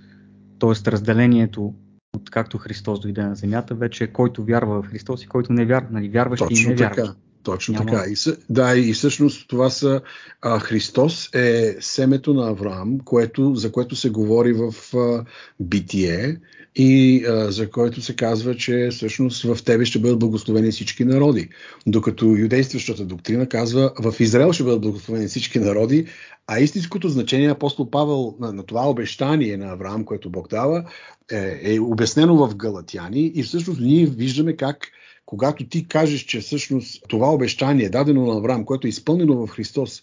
[0.59, 1.75] Тоест разделението
[2.17, 5.67] от както Христос дойде на земята, вече е който вярва в Христос и който не
[5.67, 7.17] вярва, нали, вярващи Точно и не вярващи.
[7.49, 7.87] Точно Няма...
[7.87, 8.05] така.
[8.11, 10.01] И, да, и всъщност това са.
[10.43, 15.25] А, Христос е семето на Авраам, което, за което се говори в а,
[15.61, 16.37] Битие
[16.77, 21.49] и а, за който се казва, че всъщност в тебе ще бъдат благословени всички народи.
[21.87, 26.07] Докато юдействащата доктрина казва, в Израел ще бъдат благословени всички народи,
[26.47, 30.85] а истинското значение на апостол Павел на, на това обещание на Авраам, което Бог дава,
[31.33, 34.79] е, е обяснено в Галатяни и всъщност ние виждаме как
[35.29, 40.03] когато ти кажеш, че всъщност това обещание, дадено на Авраам, което е изпълнено в Христос,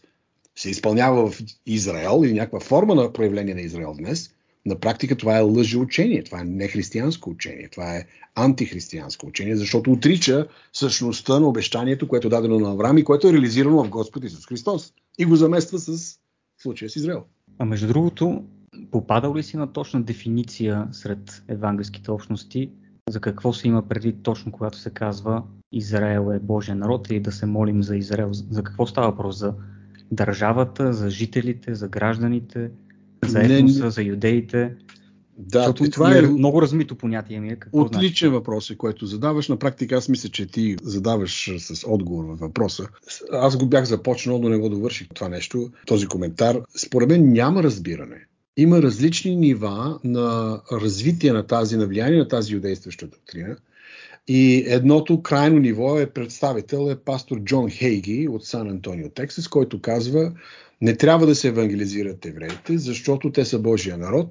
[0.55, 4.31] се изпълнява в Израел или някаква форма на проявление на Израел днес,
[4.65, 10.47] на практика това е лъжеучение, това е нехристиянско учение, това е антихристиянско учение, защото отрича
[10.73, 14.45] същността на обещанието, което е дадено на Авраам и което е реализирано в Господ Исус
[14.45, 16.19] Христос и го замества с
[16.57, 17.23] случая с Израел.
[17.59, 18.43] А между другото,
[18.91, 22.69] попадал ли си на точна дефиниция сред евангелските общности
[23.09, 27.31] за какво се има преди точно, когато се казва Израел е Божия народ и да
[27.31, 28.29] се молим за Израел.
[28.33, 29.37] За какво става въпрос?
[29.37, 29.53] За
[30.11, 32.71] държавата, за жителите, за гражданите,
[33.25, 34.75] за етноса, за юдеите?
[35.37, 37.49] Да, Защото това е много размито понятие ми.
[37.49, 38.37] Е, какво отличен значи?
[38.37, 39.49] въпрос е, който задаваш.
[39.49, 42.87] На практика аз мисля, че ти задаваш с отговор във въпроса.
[43.31, 46.61] Аз го бях започнал, но не го довърших това нещо, този коментар.
[46.77, 52.53] Според мен няма разбиране има различни нива на развитие на тази, на влияние на тази
[52.53, 53.55] юдействаща доктрина.
[54.27, 59.81] И едното крайно ниво е представител е пастор Джон Хейги от Сан Антонио, Тексас, който
[59.81, 60.31] казва
[60.81, 64.29] не трябва да се евангелизират евреите, защото те са Божия народ,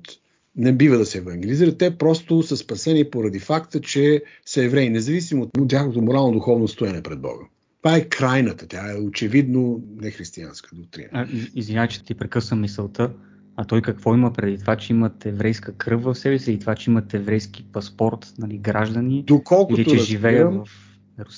[0.57, 1.79] не бива да се евангелизират.
[1.79, 7.21] Те просто са спасени поради факта, че са евреи, независимо от тяхното морално-духовно стоене пред
[7.21, 7.45] Бога.
[7.83, 11.29] Това е крайната, тя е очевидно нехристиянска доктрина.
[11.55, 13.11] Извинявай, че ти прекъсвам мисълта.
[13.57, 16.75] А той какво има преди това, че имат еврейска кръв в себе си и това,
[16.75, 19.23] че имат еврейски паспорт, нали, граждани?
[19.23, 20.84] Доколкото или че живеят в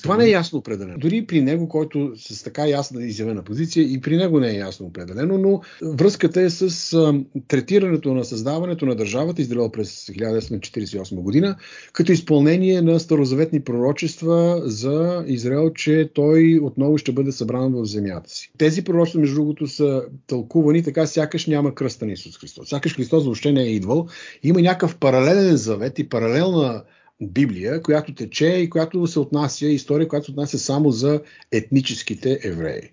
[0.02, 0.98] това не е ясно определено.
[0.98, 4.86] Дори при него, който с така ясна изявена позиция, и при него не е ясно
[4.86, 11.56] определено, но връзката е с третирането на създаването на държавата Израел през 1948 година,
[11.92, 18.30] като изпълнение на старозаветни пророчества за Израел, че той отново ще бъде събран в земята
[18.30, 18.52] си.
[18.58, 22.68] Тези пророчества, между другото, са тълкувани така, сякаш няма кръста на Исус Христос.
[22.68, 24.06] Сякаш Христос въобще не е идвал.
[24.42, 26.82] Има някакъв паралелен завет и паралелна
[27.20, 31.20] Библия, която тече и която се отнася, история, която се отнася само за
[31.52, 32.90] етническите евреи.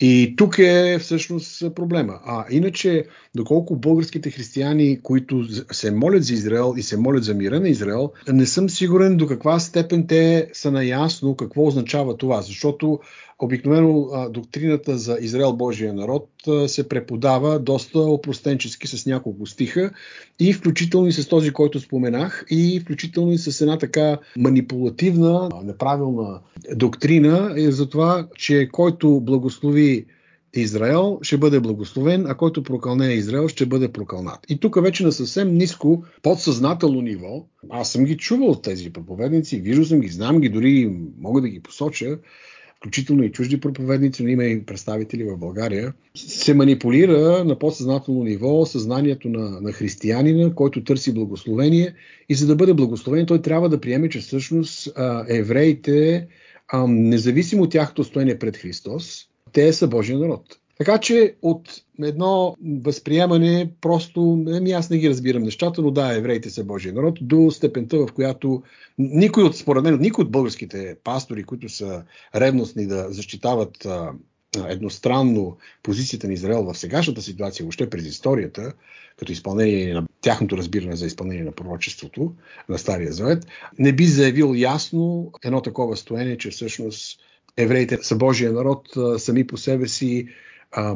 [0.00, 2.20] И тук е всъщност проблема.
[2.24, 7.60] А иначе, доколко българските християни, които се молят за Израел и се молят за мира
[7.60, 12.42] на Израел, не съм сигурен до каква степен те са наясно какво означава това.
[12.42, 13.00] Защото
[13.38, 16.30] Обикновено доктрината за Израел Божия народ
[16.66, 19.90] се преподава доста опростенчески с няколко стиха
[20.38, 26.40] и включително и с този, който споменах и включително и с една така манипулативна, неправилна
[26.74, 30.06] доктрина е за това, че който благослови
[30.54, 34.38] Израел ще бъде благословен, а който прокълне Израел ще бъде прокълнат.
[34.48, 39.84] И тук вече на съвсем ниско, подсъзнателно ниво, аз съм ги чувал тези проповедници, виждал
[39.84, 42.18] съм ги, знам ги, дори мога да ги посоча,
[42.86, 48.66] включително и чужди проповедници, но има и представители в България, се манипулира на подсъзнателно ниво
[48.66, 51.94] съзнанието на, на християнина, който търси благословение.
[52.28, 56.26] И за да бъде благословен, той трябва да приеме, че всъщност а, евреите,
[56.68, 60.58] а, независимо от тяхното стоение пред Христос, те са Божия народ.
[60.78, 66.50] Така че от едно възприемане просто, ами аз не ги разбирам нещата, но да, евреите
[66.50, 68.62] са Божия народ, до степента, в която
[68.98, 72.04] никой от, според мен, никой от българските пастори, които са
[72.34, 74.12] ревностни да защитават а,
[74.68, 78.72] едностранно позицията на Израел в сегашната ситуация, въобще през историята,
[79.18, 82.34] като изпълнение на тяхното разбиране за изпълнение на пророчеството
[82.68, 83.46] на Стария Завет,
[83.78, 87.20] не би заявил ясно едно такова стоение, че всъщност
[87.56, 90.28] евреите са Божия народ сами по себе си,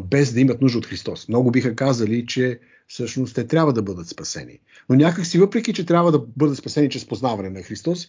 [0.05, 1.29] без да имат нужда от Христос.
[1.29, 4.59] Много биха казали, че всъщност те трябва да бъдат спасени.
[4.89, 8.09] Но някакси, въпреки че трябва да бъдат спасени чрез познаване на Христос,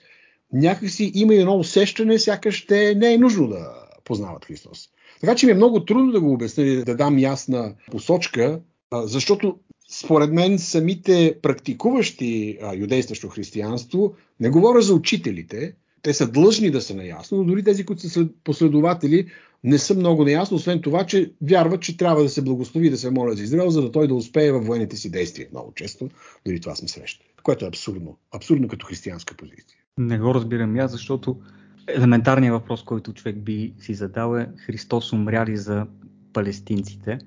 [0.54, 4.90] някакси има едно усещане, сякаш те не е нужно да познават Христос.
[5.22, 8.60] Така че ми е много трудно да го обясня, да дам ясна посочка,
[8.94, 9.60] защото
[9.92, 16.96] според мен самите практикуващи юдействащо християнство, не говоря за учителите, те са длъжни да са
[16.96, 19.28] наясно, но дори тези, които са последователи,
[19.64, 23.12] не са много наясно, освен това, че вярват, че трябва да се благослови да се
[23.12, 25.48] моля за Израел, за да той да успее във военните си действия.
[25.52, 26.10] Много често,
[26.46, 27.30] дори това сме срещали.
[27.44, 28.18] Което е абсурдно.
[28.32, 29.80] Абсурдно като християнска позиция.
[29.98, 31.40] Не го разбирам я, защото
[31.88, 35.86] елементарният въпрос, който човек би си задал е Христос умря ли за
[36.34, 37.20] палестинците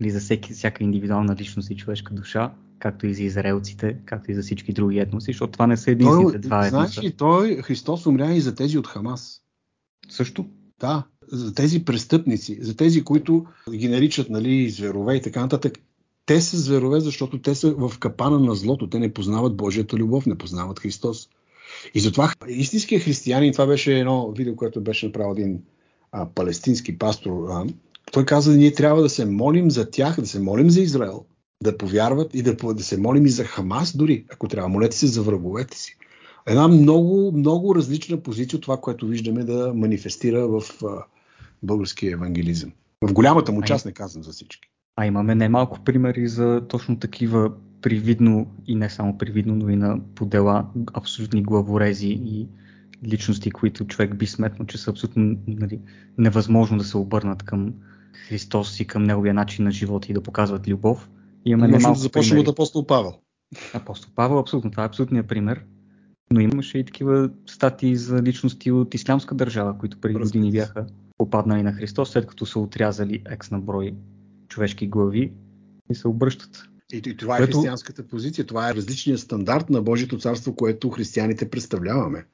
[0.00, 4.34] или за всеки, всяка индивидуална личност и човешка душа, както и за израелците, както и
[4.34, 6.70] за всички други етноси, защото това не са единствените два етноса.
[6.70, 9.42] Знаеш ли, той Христос умря и за тези от Хамас.
[10.08, 10.46] Също?
[10.80, 15.78] Да, за тези престъпници, за тези, които ги наричат нали, зверове и така нататък.
[16.26, 18.90] Те са зверове, защото те са в капана на злото.
[18.90, 21.28] Те не познават Божията любов, не познават Христос.
[21.94, 25.62] И затова истинският християнин, това беше едно видео, което беше направил един
[26.12, 27.46] а, палестински пастор.
[27.50, 27.66] А,
[28.12, 31.24] той каза, ние трябва да се молим за тях, да се молим за Израел,
[31.62, 34.68] да повярват и да, да се молим и за Хамас дори, ако трябва.
[34.68, 35.96] Молете се за враговете си.
[36.50, 40.62] Една много, много различна позиция от това, което виждаме да манифестира в
[41.62, 42.72] българския евангелизъм.
[43.02, 44.68] В голямата му част не казвам за всички.
[44.96, 50.00] А имаме немалко примери за точно такива привидно и не само привидно, но и на
[50.14, 52.48] подела абсолютни главорези и
[53.04, 55.80] личности, които човек би сметнал, че са абсолютно нали,
[56.18, 57.74] невъзможно да се обърнат към
[58.28, 61.10] Христос и към неговия начин на живота и да показват любов.
[61.44, 63.14] Имаме немалко да започнем от апостол Павел.
[63.74, 64.70] Апостол Павел, абсолютно.
[64.70, 65.64] Това е абсолютният пример.
[66.32, 70.86] Но имаше и такива статии за личности от ислямска държава, които преди години бяха
[71.18, 73.94] попаднали на Христос, след като са отрязали екс на брой
[74.48, 75.32] човешки глави
[75.90, 76.62] и се обръщат.
[76.92, 77.56] И, и това е което...
[77.56, 82.24] християнската позиция, това е различният стандарт на Божието царство, което християните представляваме.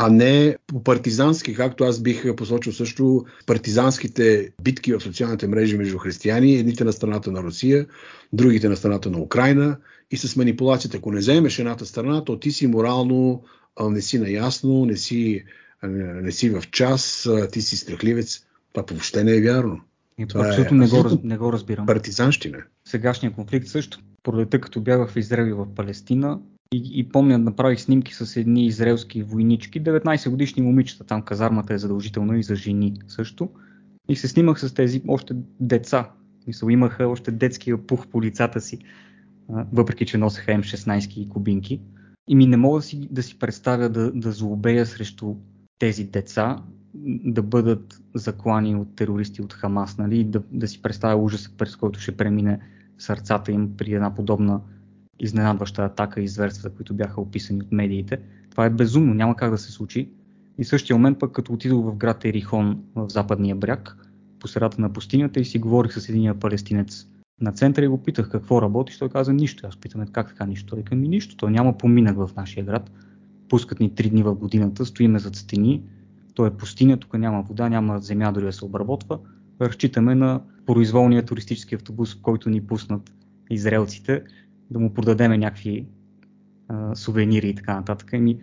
[0.00, 5.98] А не по партизански, както аз бих посочил също партизанските битки в социалните мрежи между
[5.98, 7.86] християни, едните на страната на Русия,
[8.32, 9.76] другите на страната на Украина
[10.10, 10.96] и с манипулацията.
[10.96, 13.42] Ако не вземеш едната страна, то ти си морално
[13.80, 15.44] не си наясно, не си,
[15.82, 18.40] не си в час, ти си страхливец.
[18.72, 19.80] Това въобще не е вярно.
[20.18, 21.86] И това е абсолютно е, не, го, не го разбирам.
[21.86, 22.58] Партизанщина.
[22.84, 23.98] Сегашният конфликт също.
[24.22, 26.38] Пролета, като бях в Израел и в Палестина,
[26.72, 31.78] и, и помня, направих снимки с едни израелски войнички, 19 годишни момичета, там казармата е
[31.78, 33.48] задължителна и за жени също.
[34.08, 36.10] И се снимах с тези още деца.
[36.46, 38.78] Мисъл, имаха още детския пух по лицата си,
[39.72, 41.80] въпреки че носеха М16 и кубинки.
[42.28, 45.34] И ми не мога да си, да си представя да, да злобея срещу
[45.78, 46.62] тези деца,
[47.24, 50.24] да бъдат заклани от терористи от Хамас, нали?
[50.24, 52.60] да, да си представя ужасът, през който ще премине
[52.98, 54.60] сърцата им при една подобна
[55.20, 58.18] изненадваща атака и зверства, които бяха описани от медиите.
[58.50, 60.10] Това е безумно, няма как да се случи.
[60.58, 63.96] И в същия момент пък като отидох в град Ерихон в западния бряг,
[64.40, 67.06] по средата на пустинята и си говорих с един палестинец
[67.40, 68.98] на центъра и го питах какво работи.
[68.98, 69.66] Той каза нищо.
[69.66, 70.66] Аз питаме как така нищо.
[70.66, 71.36] Той каза ми нищо.
[71.36, 72.90] Той няма поминък в нашия град.
[73.48, 75.82] Пускат ни три дни в годината, стоиме зад стени.
[76.34, 79.18] То е пустиня, тук няма вода, няма земя дори да се обработва.
[79.60, 83.12] Разчитаме на произволния туристически автобус, който ни пуснат
[83.50, 84.22] израелците,
[84.70, 85.86] да му продадеме някакви
[86.68, 88.10] а, сувенири и така нататък.
[88.12, 88.38] И,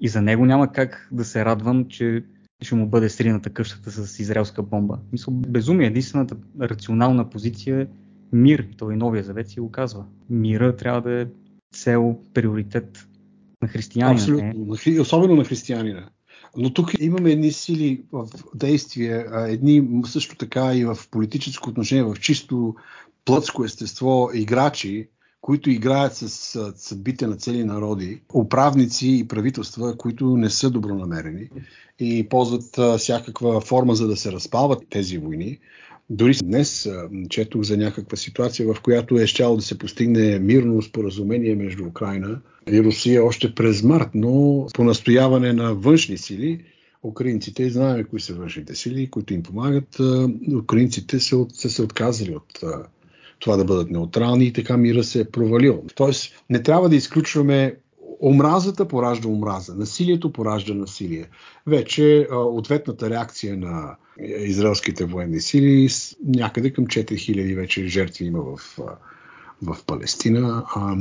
[0.00, 2.24] и за него няма как да се радвам, че
[2.62, 4.98] ще му бъде срината къщата с израелска бомба.
[5.12, 5.86] Мисля, безумие.
[5.86, 7.86] Единствената рационална позиция е
[8.32, 8.68] мир.
[8.76, 10.04] Той новия завет си го казва.
[10.30, 11.26] Мира трябва да е
[11.74, 13.08] цел, приоритет
[13.62, 14.14] на християнина.
[14.14, 14.76] Абсолютно.
[14.86, 15.00] Е.
[15.00, 16.08] Особено на християнина.
[16.56, 22.16] Но тук имаме едни сили в действие, едни също така и в политическо отношение, в
[22.20, 22.74] чисто
[23.24, 25.08] плътско естество играчи,
[25.46, 26.28] които играят с
[26.76, 31.48] съдбите на цели народи, управници и правителства, които не са добронамерени
[31.98, 35.58] и ползват всякаква форма за да се разпалват тези войни.
[36.10, 36.88] Дори днес
[37.28, 42.40] четох за някаква ситуация, в която е щяло да се постигне мирно споразумение между Украина
[42.72, 46.64] и Русия още през март, но по настояване на външни сили,
[47.02, 50.00] украинците, знаем кои са външните сили, които им помагат,
[50.58, 52.64] украинците са, са се отказали от
[53.38, 55.82] това да бъдат неутрални и така мира се е провалил.
[55.94, 57.76] Тоест, не трябва да изключваме
[58.20, 61.28] Омразата поражда омраза, насилието поражда насилие.
[61.66, 63.96] Вече ответната реакция на
[64.38, 65.88] израелските военни сили
[66.26, 68.78] някъде към 4000 вече жертви има в,
[69.62, 70.64] в Палестина.
[70.74, 70.96] А,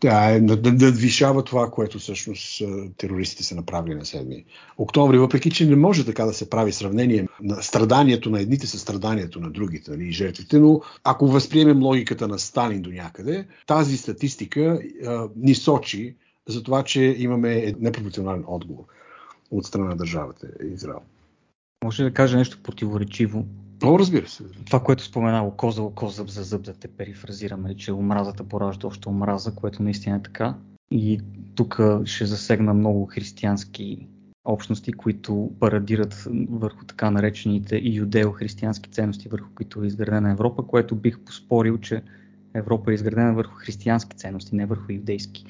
[0.00, 2.62] тя е, надвишава това, което всъщност
[2.96, 4.44] терористите са направили на 7
[4.78, 8.78] октомври, въпреки че не може така да се прави сравнение на страданието на едните с
[8.78, 14.80] страданието на другите нали, жертвите, но ако възприемем логиката на Сталин до някъде, тази статистика
[15.06, 16.16] а, ни сочи
[16.48, 18.84] за това, че имаме непропорционален отговор
[19.50, 21.00] от страна на държавата Израел.
[21.84, 23.46] Може да кажа нещо противоречиво?
[23.84, 24.44] О, разбира се.
[24.66, 28.86] Това, което спомена око за око, зъб за зъб, да те перифразираме, че омразата поражда
[28.86, 30.54] още омраза, което наистина е така.
[30.90, 31.20] И
[31.54, 34.08] тук ще засегна много християнски
[34.44, 40.96] общности, които парадират върху така наречените и юдео-християнски ценности, върху които е изградена Европа, което
[40.96, 42.02] бих поспорил, че
[42.54, 45.44] Европа е изградена върху християнски ценности, не върху юдейски.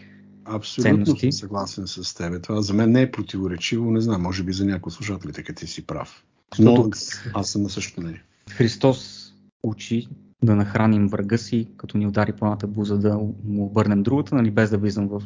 [0.51, 1.33] Абсолютно ценности.
[1.33, 2.43] съм съгласен с теб.
[2.43, 5.67] Това за мен не е противоречиво, не знам, може би за някои слушателите, като ти
[5.67, 6.25] си прав.
[6.59, 6.91] Но
[7.35, 8.23] аз съм на същото мнение.
[8.51, 9.33] Христос
[9.63, 10.09] учи
[10.43, 14.51] да нахраним врага си, като ни удари по едната буза да му обърнем другата, нали,
[14.51, 15.23] без да влизам в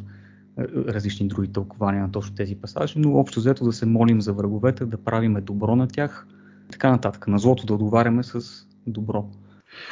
[0.59, 0.63] е,
[0.93, 4.85] различни други тълкования на точно тези пасажи, но общо взето да се молим за враговете,
[4.85, 6.27] да правиме добро на тях,
[6.71, 7.27] така нататък.
[7.27, 9.29] На злото да отговаряме с добро.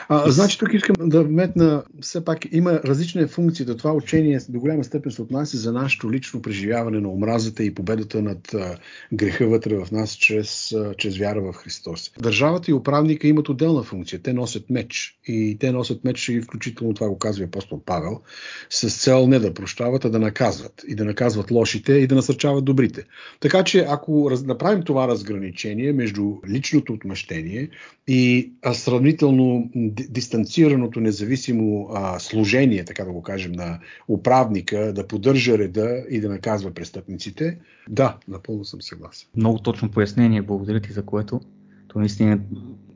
[0.09, 3.65] А, значи тук искам да вметна, все пак има различни функции.
[3.65, 7.73] Да това учение до голяма степен се отнася за нашето лично преживяване на омразата и
[7.73, 8.77] победата над а,
[9.13, 12.11] греха вътре в нас чрез, а, чрез вяра в Христос.
[12.19, 14.21] Държавата и управника имат отделна функция.
[14.21, 15.17] Те носят меч.
[15.27, 18.21] И те носят меч, и включително това го казва апостол Павел,
[18.69, 20.83] с цел не да прощават, а да наказват.
[20.87, 23.03] И да наказват лошите и да насърчават добрите.
[23.39, 27.69] Така че ако раз, направим това разграничение между личното отмъщение
[28.07, 29.69] и сравнително
[30.09, 36.29] дистанцираното независимо а, служение, така да го кажем, на управника да поддържа реда и да
[36.29, 37.57] наказва престъпниците,
[37.89, 39.29] да, напълно съм съгласен.
[39.35, 41.41] Много точно пояснение, благодаря ти за което.
[41.87, 42.39] То наистина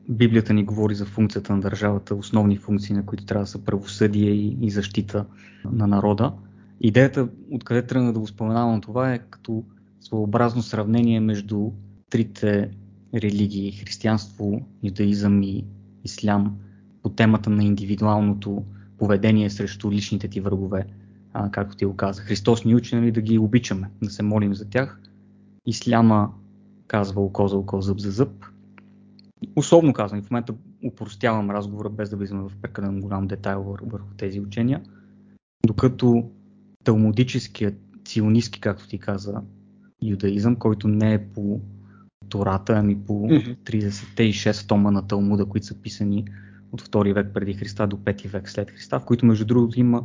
[0.08, 4.30] Библията ни говори за функцията на държавата, основни функции, на които трябва да са правосъдие
[4.30, 5.24] и, и защита
[5.72, 6.32] на народа.
[6.80, 9.64] Идеята, откъде тръгна да го споменавам това е като
[10.00, 11.70] своеобразно сравнение между
[12.10, 12.70] трите
[13.14, 15.64] религии християнство, юдаизъм и
[16.04, 16.56] ислям
[17.06, 18.64] по темата на индивидуалното
[18.98, 20.86] поведение срещу личните ти врагове,
[21.32, 22.22] а, както ти го каза.
[22.22, 25.00] Христос ни учи нали, да ги обичаме, да се молим за тях.
[25.66, 26.32] Исляма
[26.86, 28.44] казва око за око, зъб за зъб.
[29.56, 30.54] Особено казвам, в момента
[30.84, 34.82] упростявам разговора, без да влизаме в прекалено голям детайл върху тези учения,
[35.66, 36.30] докато
[36.84, 39.42] талмудическият, ционистки, както ти каза,
[40.02, 41.60] юдаизъм, който не е по
[42.28, 46.24] Тората, ами по 36 тома на Талмуда, които са писани
[46.82, 50.02] от 2 век преди Христа до 5 век след Христа, в които между другото има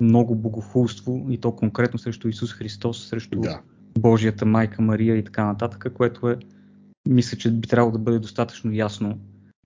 [0.00, 3.60] много богохулство и то конкретно срещу Исус Христос, срещу да.
[3.98, 6.36] Божията майка Мария и така нататък, което е,
[7.08, 9.18] мисля, че би трябвало да бъде достатъчно ясно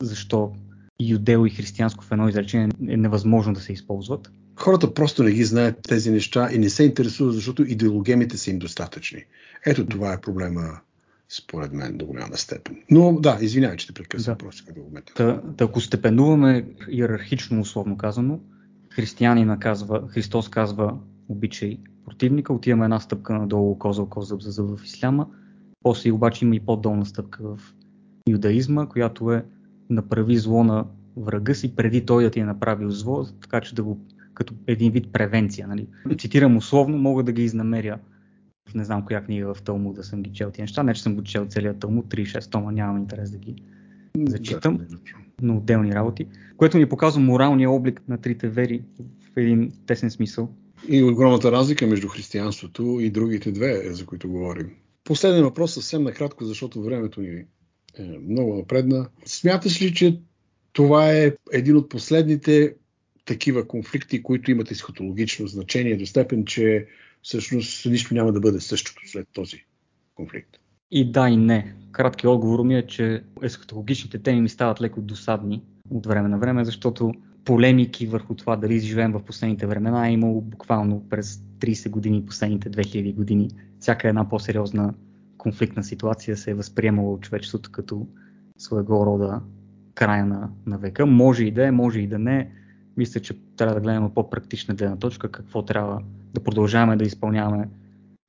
[0.02, 0.52] защо
[1.00, 4.32] юдео и християнско в едно изречение е невъзможно да се използват.
[4.56, 8.58] Хората просто не ги знаят тези неща и не се интересуват, защото идеологемите са им
[8.58, 9.24] достатъчни.
[9.66, 10.80] Ето това е проблема
[11.30, 12.76] според мен, до голяма степен.
[12.90, 14.38] Но да, извинявай, че те прекъсвам, да.
[14.38, 15.12] просто като момент.
[15.16, 18.40] Да, да, ако степенуваме иерархично, условно казано,
[18.90, 24.50] християни наказва, Христос казва обичай противника, отиваме една стъпка надолу, око за око, зъб за
[24.50, 25.26] зъб в исляма,
[25.82, 27.74] после обаче има и по-долна стъпка в
[28.28, 29.44] юдаизма, която е
[29.90, 30.84] направи зло на
[31.16, 34.00] врага си преди той да ти е направил зло, така че да го
[34.34, 35.68] като един вид превенция.
[35.68, 35.88] Нали?
[36.18, 37.98] Цитирам условно, мога да ги изнамеря
[38.74, 40.82] не знам коя книга в Талмуд да съм ги чел тези неща.
[40.82, 43.54] Не, че съм го чел целият Талмуд, 36 тома, нямам интерес да ги
[44.26, 44.80] зачитам,
[45.42, 48.82] но отделни работи, което ни показва моралния облик на трите вери
[49.32, 50.48] в един тесен смисъл.
[50.88, 54.70] И огромната разлика между християнството и другите две, за които говорим.
[55.04, 57.46] Последен въпрос съвсем накратко, защото времето ни е
[58.28, 59.08] много напредна.
[59.24, 60.20] Смяташ ли, че
[60.72, 62.74] това е един от последните
[63.24, 66.86] такива конфликти, които имат есхатологично значение до степен, че
[67.22, 69.64] всъщност нищо няма да бъде същото след този
[70.14, 70.56] конфликт.
[70.90, 71.74] И да, и не.
[71.92, 76.64] Кратки отговор ми е, че есхатологичните теми ми стават леко досадни от време на време,
[76.64, 77.12] защото
[77.44, 82.70] полемики върху това дали живеем в последните времена е имало буквално през 30 години, последните
[82.70, 83.50] 2000 години.
[83.80, 84.94] Всяка една по-сериозна
[85.38, 88.06] конфликтна ситуация се е възприемала от човечеството като
[88.58, 89.40] своего рода
[89.94, 91.06] края на, на века.
[91.06, 92.52] Може и да е, може и да не.
[92.96, 96.02] Мисля, че трябва да гледаме по-практична гледна точка, какво трябва
[96.34, 97.68] да продължаваме да изпълняваме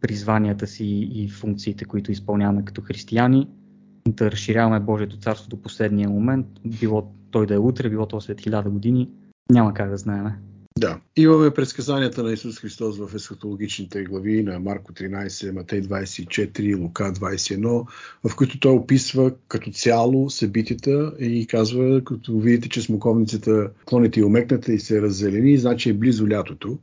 [0.02, 3.48] призванията си и функциите, които изпълняваме като християни,
[4.08, 8.42] да разширяваме Божието царство до последния момент, било той да е утре, било то след
[8.42, 9.10] хиляда години,
[9.52, 10.32] няма как да знаем.
[10.78, 11.00] Да.
[11.16, 17.86] Имаме предсказанията на Исус Христос в есхатологичните глави на Марко 13, Матей 24, Лука 21,
[18.24, 24.24] в които той описва като цяло събитията и казва, като видите, че смоковницата клоните и
[24.24, 26.78] омекната и се раззелени, значи е близо лятото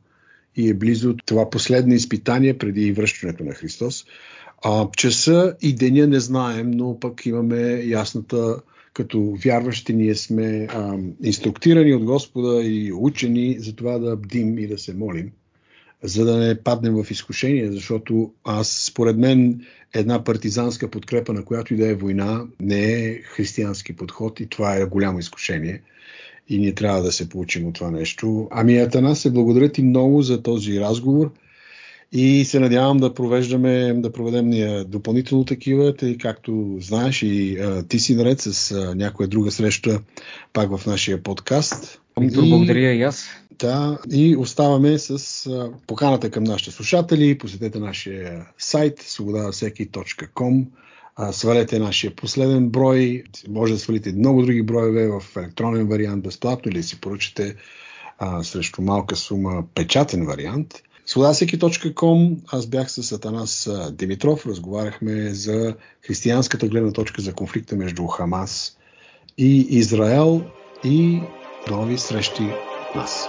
[0.56, 4.04] и е близо това последно изпитание преди връщането на Христос.
[4.64, 8.56] А, часа и деня не знаем, но пък имаме ясната,
[8.98, 14.66] като вярващи ние сме а, инструктирани от Господа и учени за това да бдим и
[14.66, 15.30] да се молим
[16.02, 19.60] за да не паднем в изкушение, защото аз, според мен,
[19.94, 24.76] една партизанска подкрепа на която и да е война не е християнски подход и това
[24.76, 25.82] е голямо изкушение.
[26.48, 28.48] И ние трябва да се получим от това нещо.
[28.50, 31.32] Ами, Атанас, се благодаря ти много за този разговор
[32.12, 37.82] и се надявам да провеждаме, да проведем ние допълнително такива, тъй както знаеш и а,
[37.82, 40.00] ти си наред с а, някоя друга среща
[40.52, 42.00] пак в нашия подкаст.
[42.20, 43.28] И, благодаря и аз.
[43.58, 47.38] Да, и оставаме с а, поканата към нашите слушатели.
[47.38, 50.64] Посетете нашия сайт свободавасеки.com
[51.32, 53.24] свалете нашия последен брой.
[53.48, 57.56] Може да свалите много други броеве в електронен вариант безплатно или си поръчате
[58.18, 60.82] а, срещу малка сума печатен вариант.
[61.08, 64.46] Свободасеки.com Аз бях с Атанас Димитров.
[64.46, 65.74] Разговаряхме за
[66.06, 68.76] християнската гледна точка за конфликта между Хамас
[69.38, 70.42] и Израел
[70.84, 71.20] и
[71.70, 72.52] нови срещи
[72.94, 73.28] нас.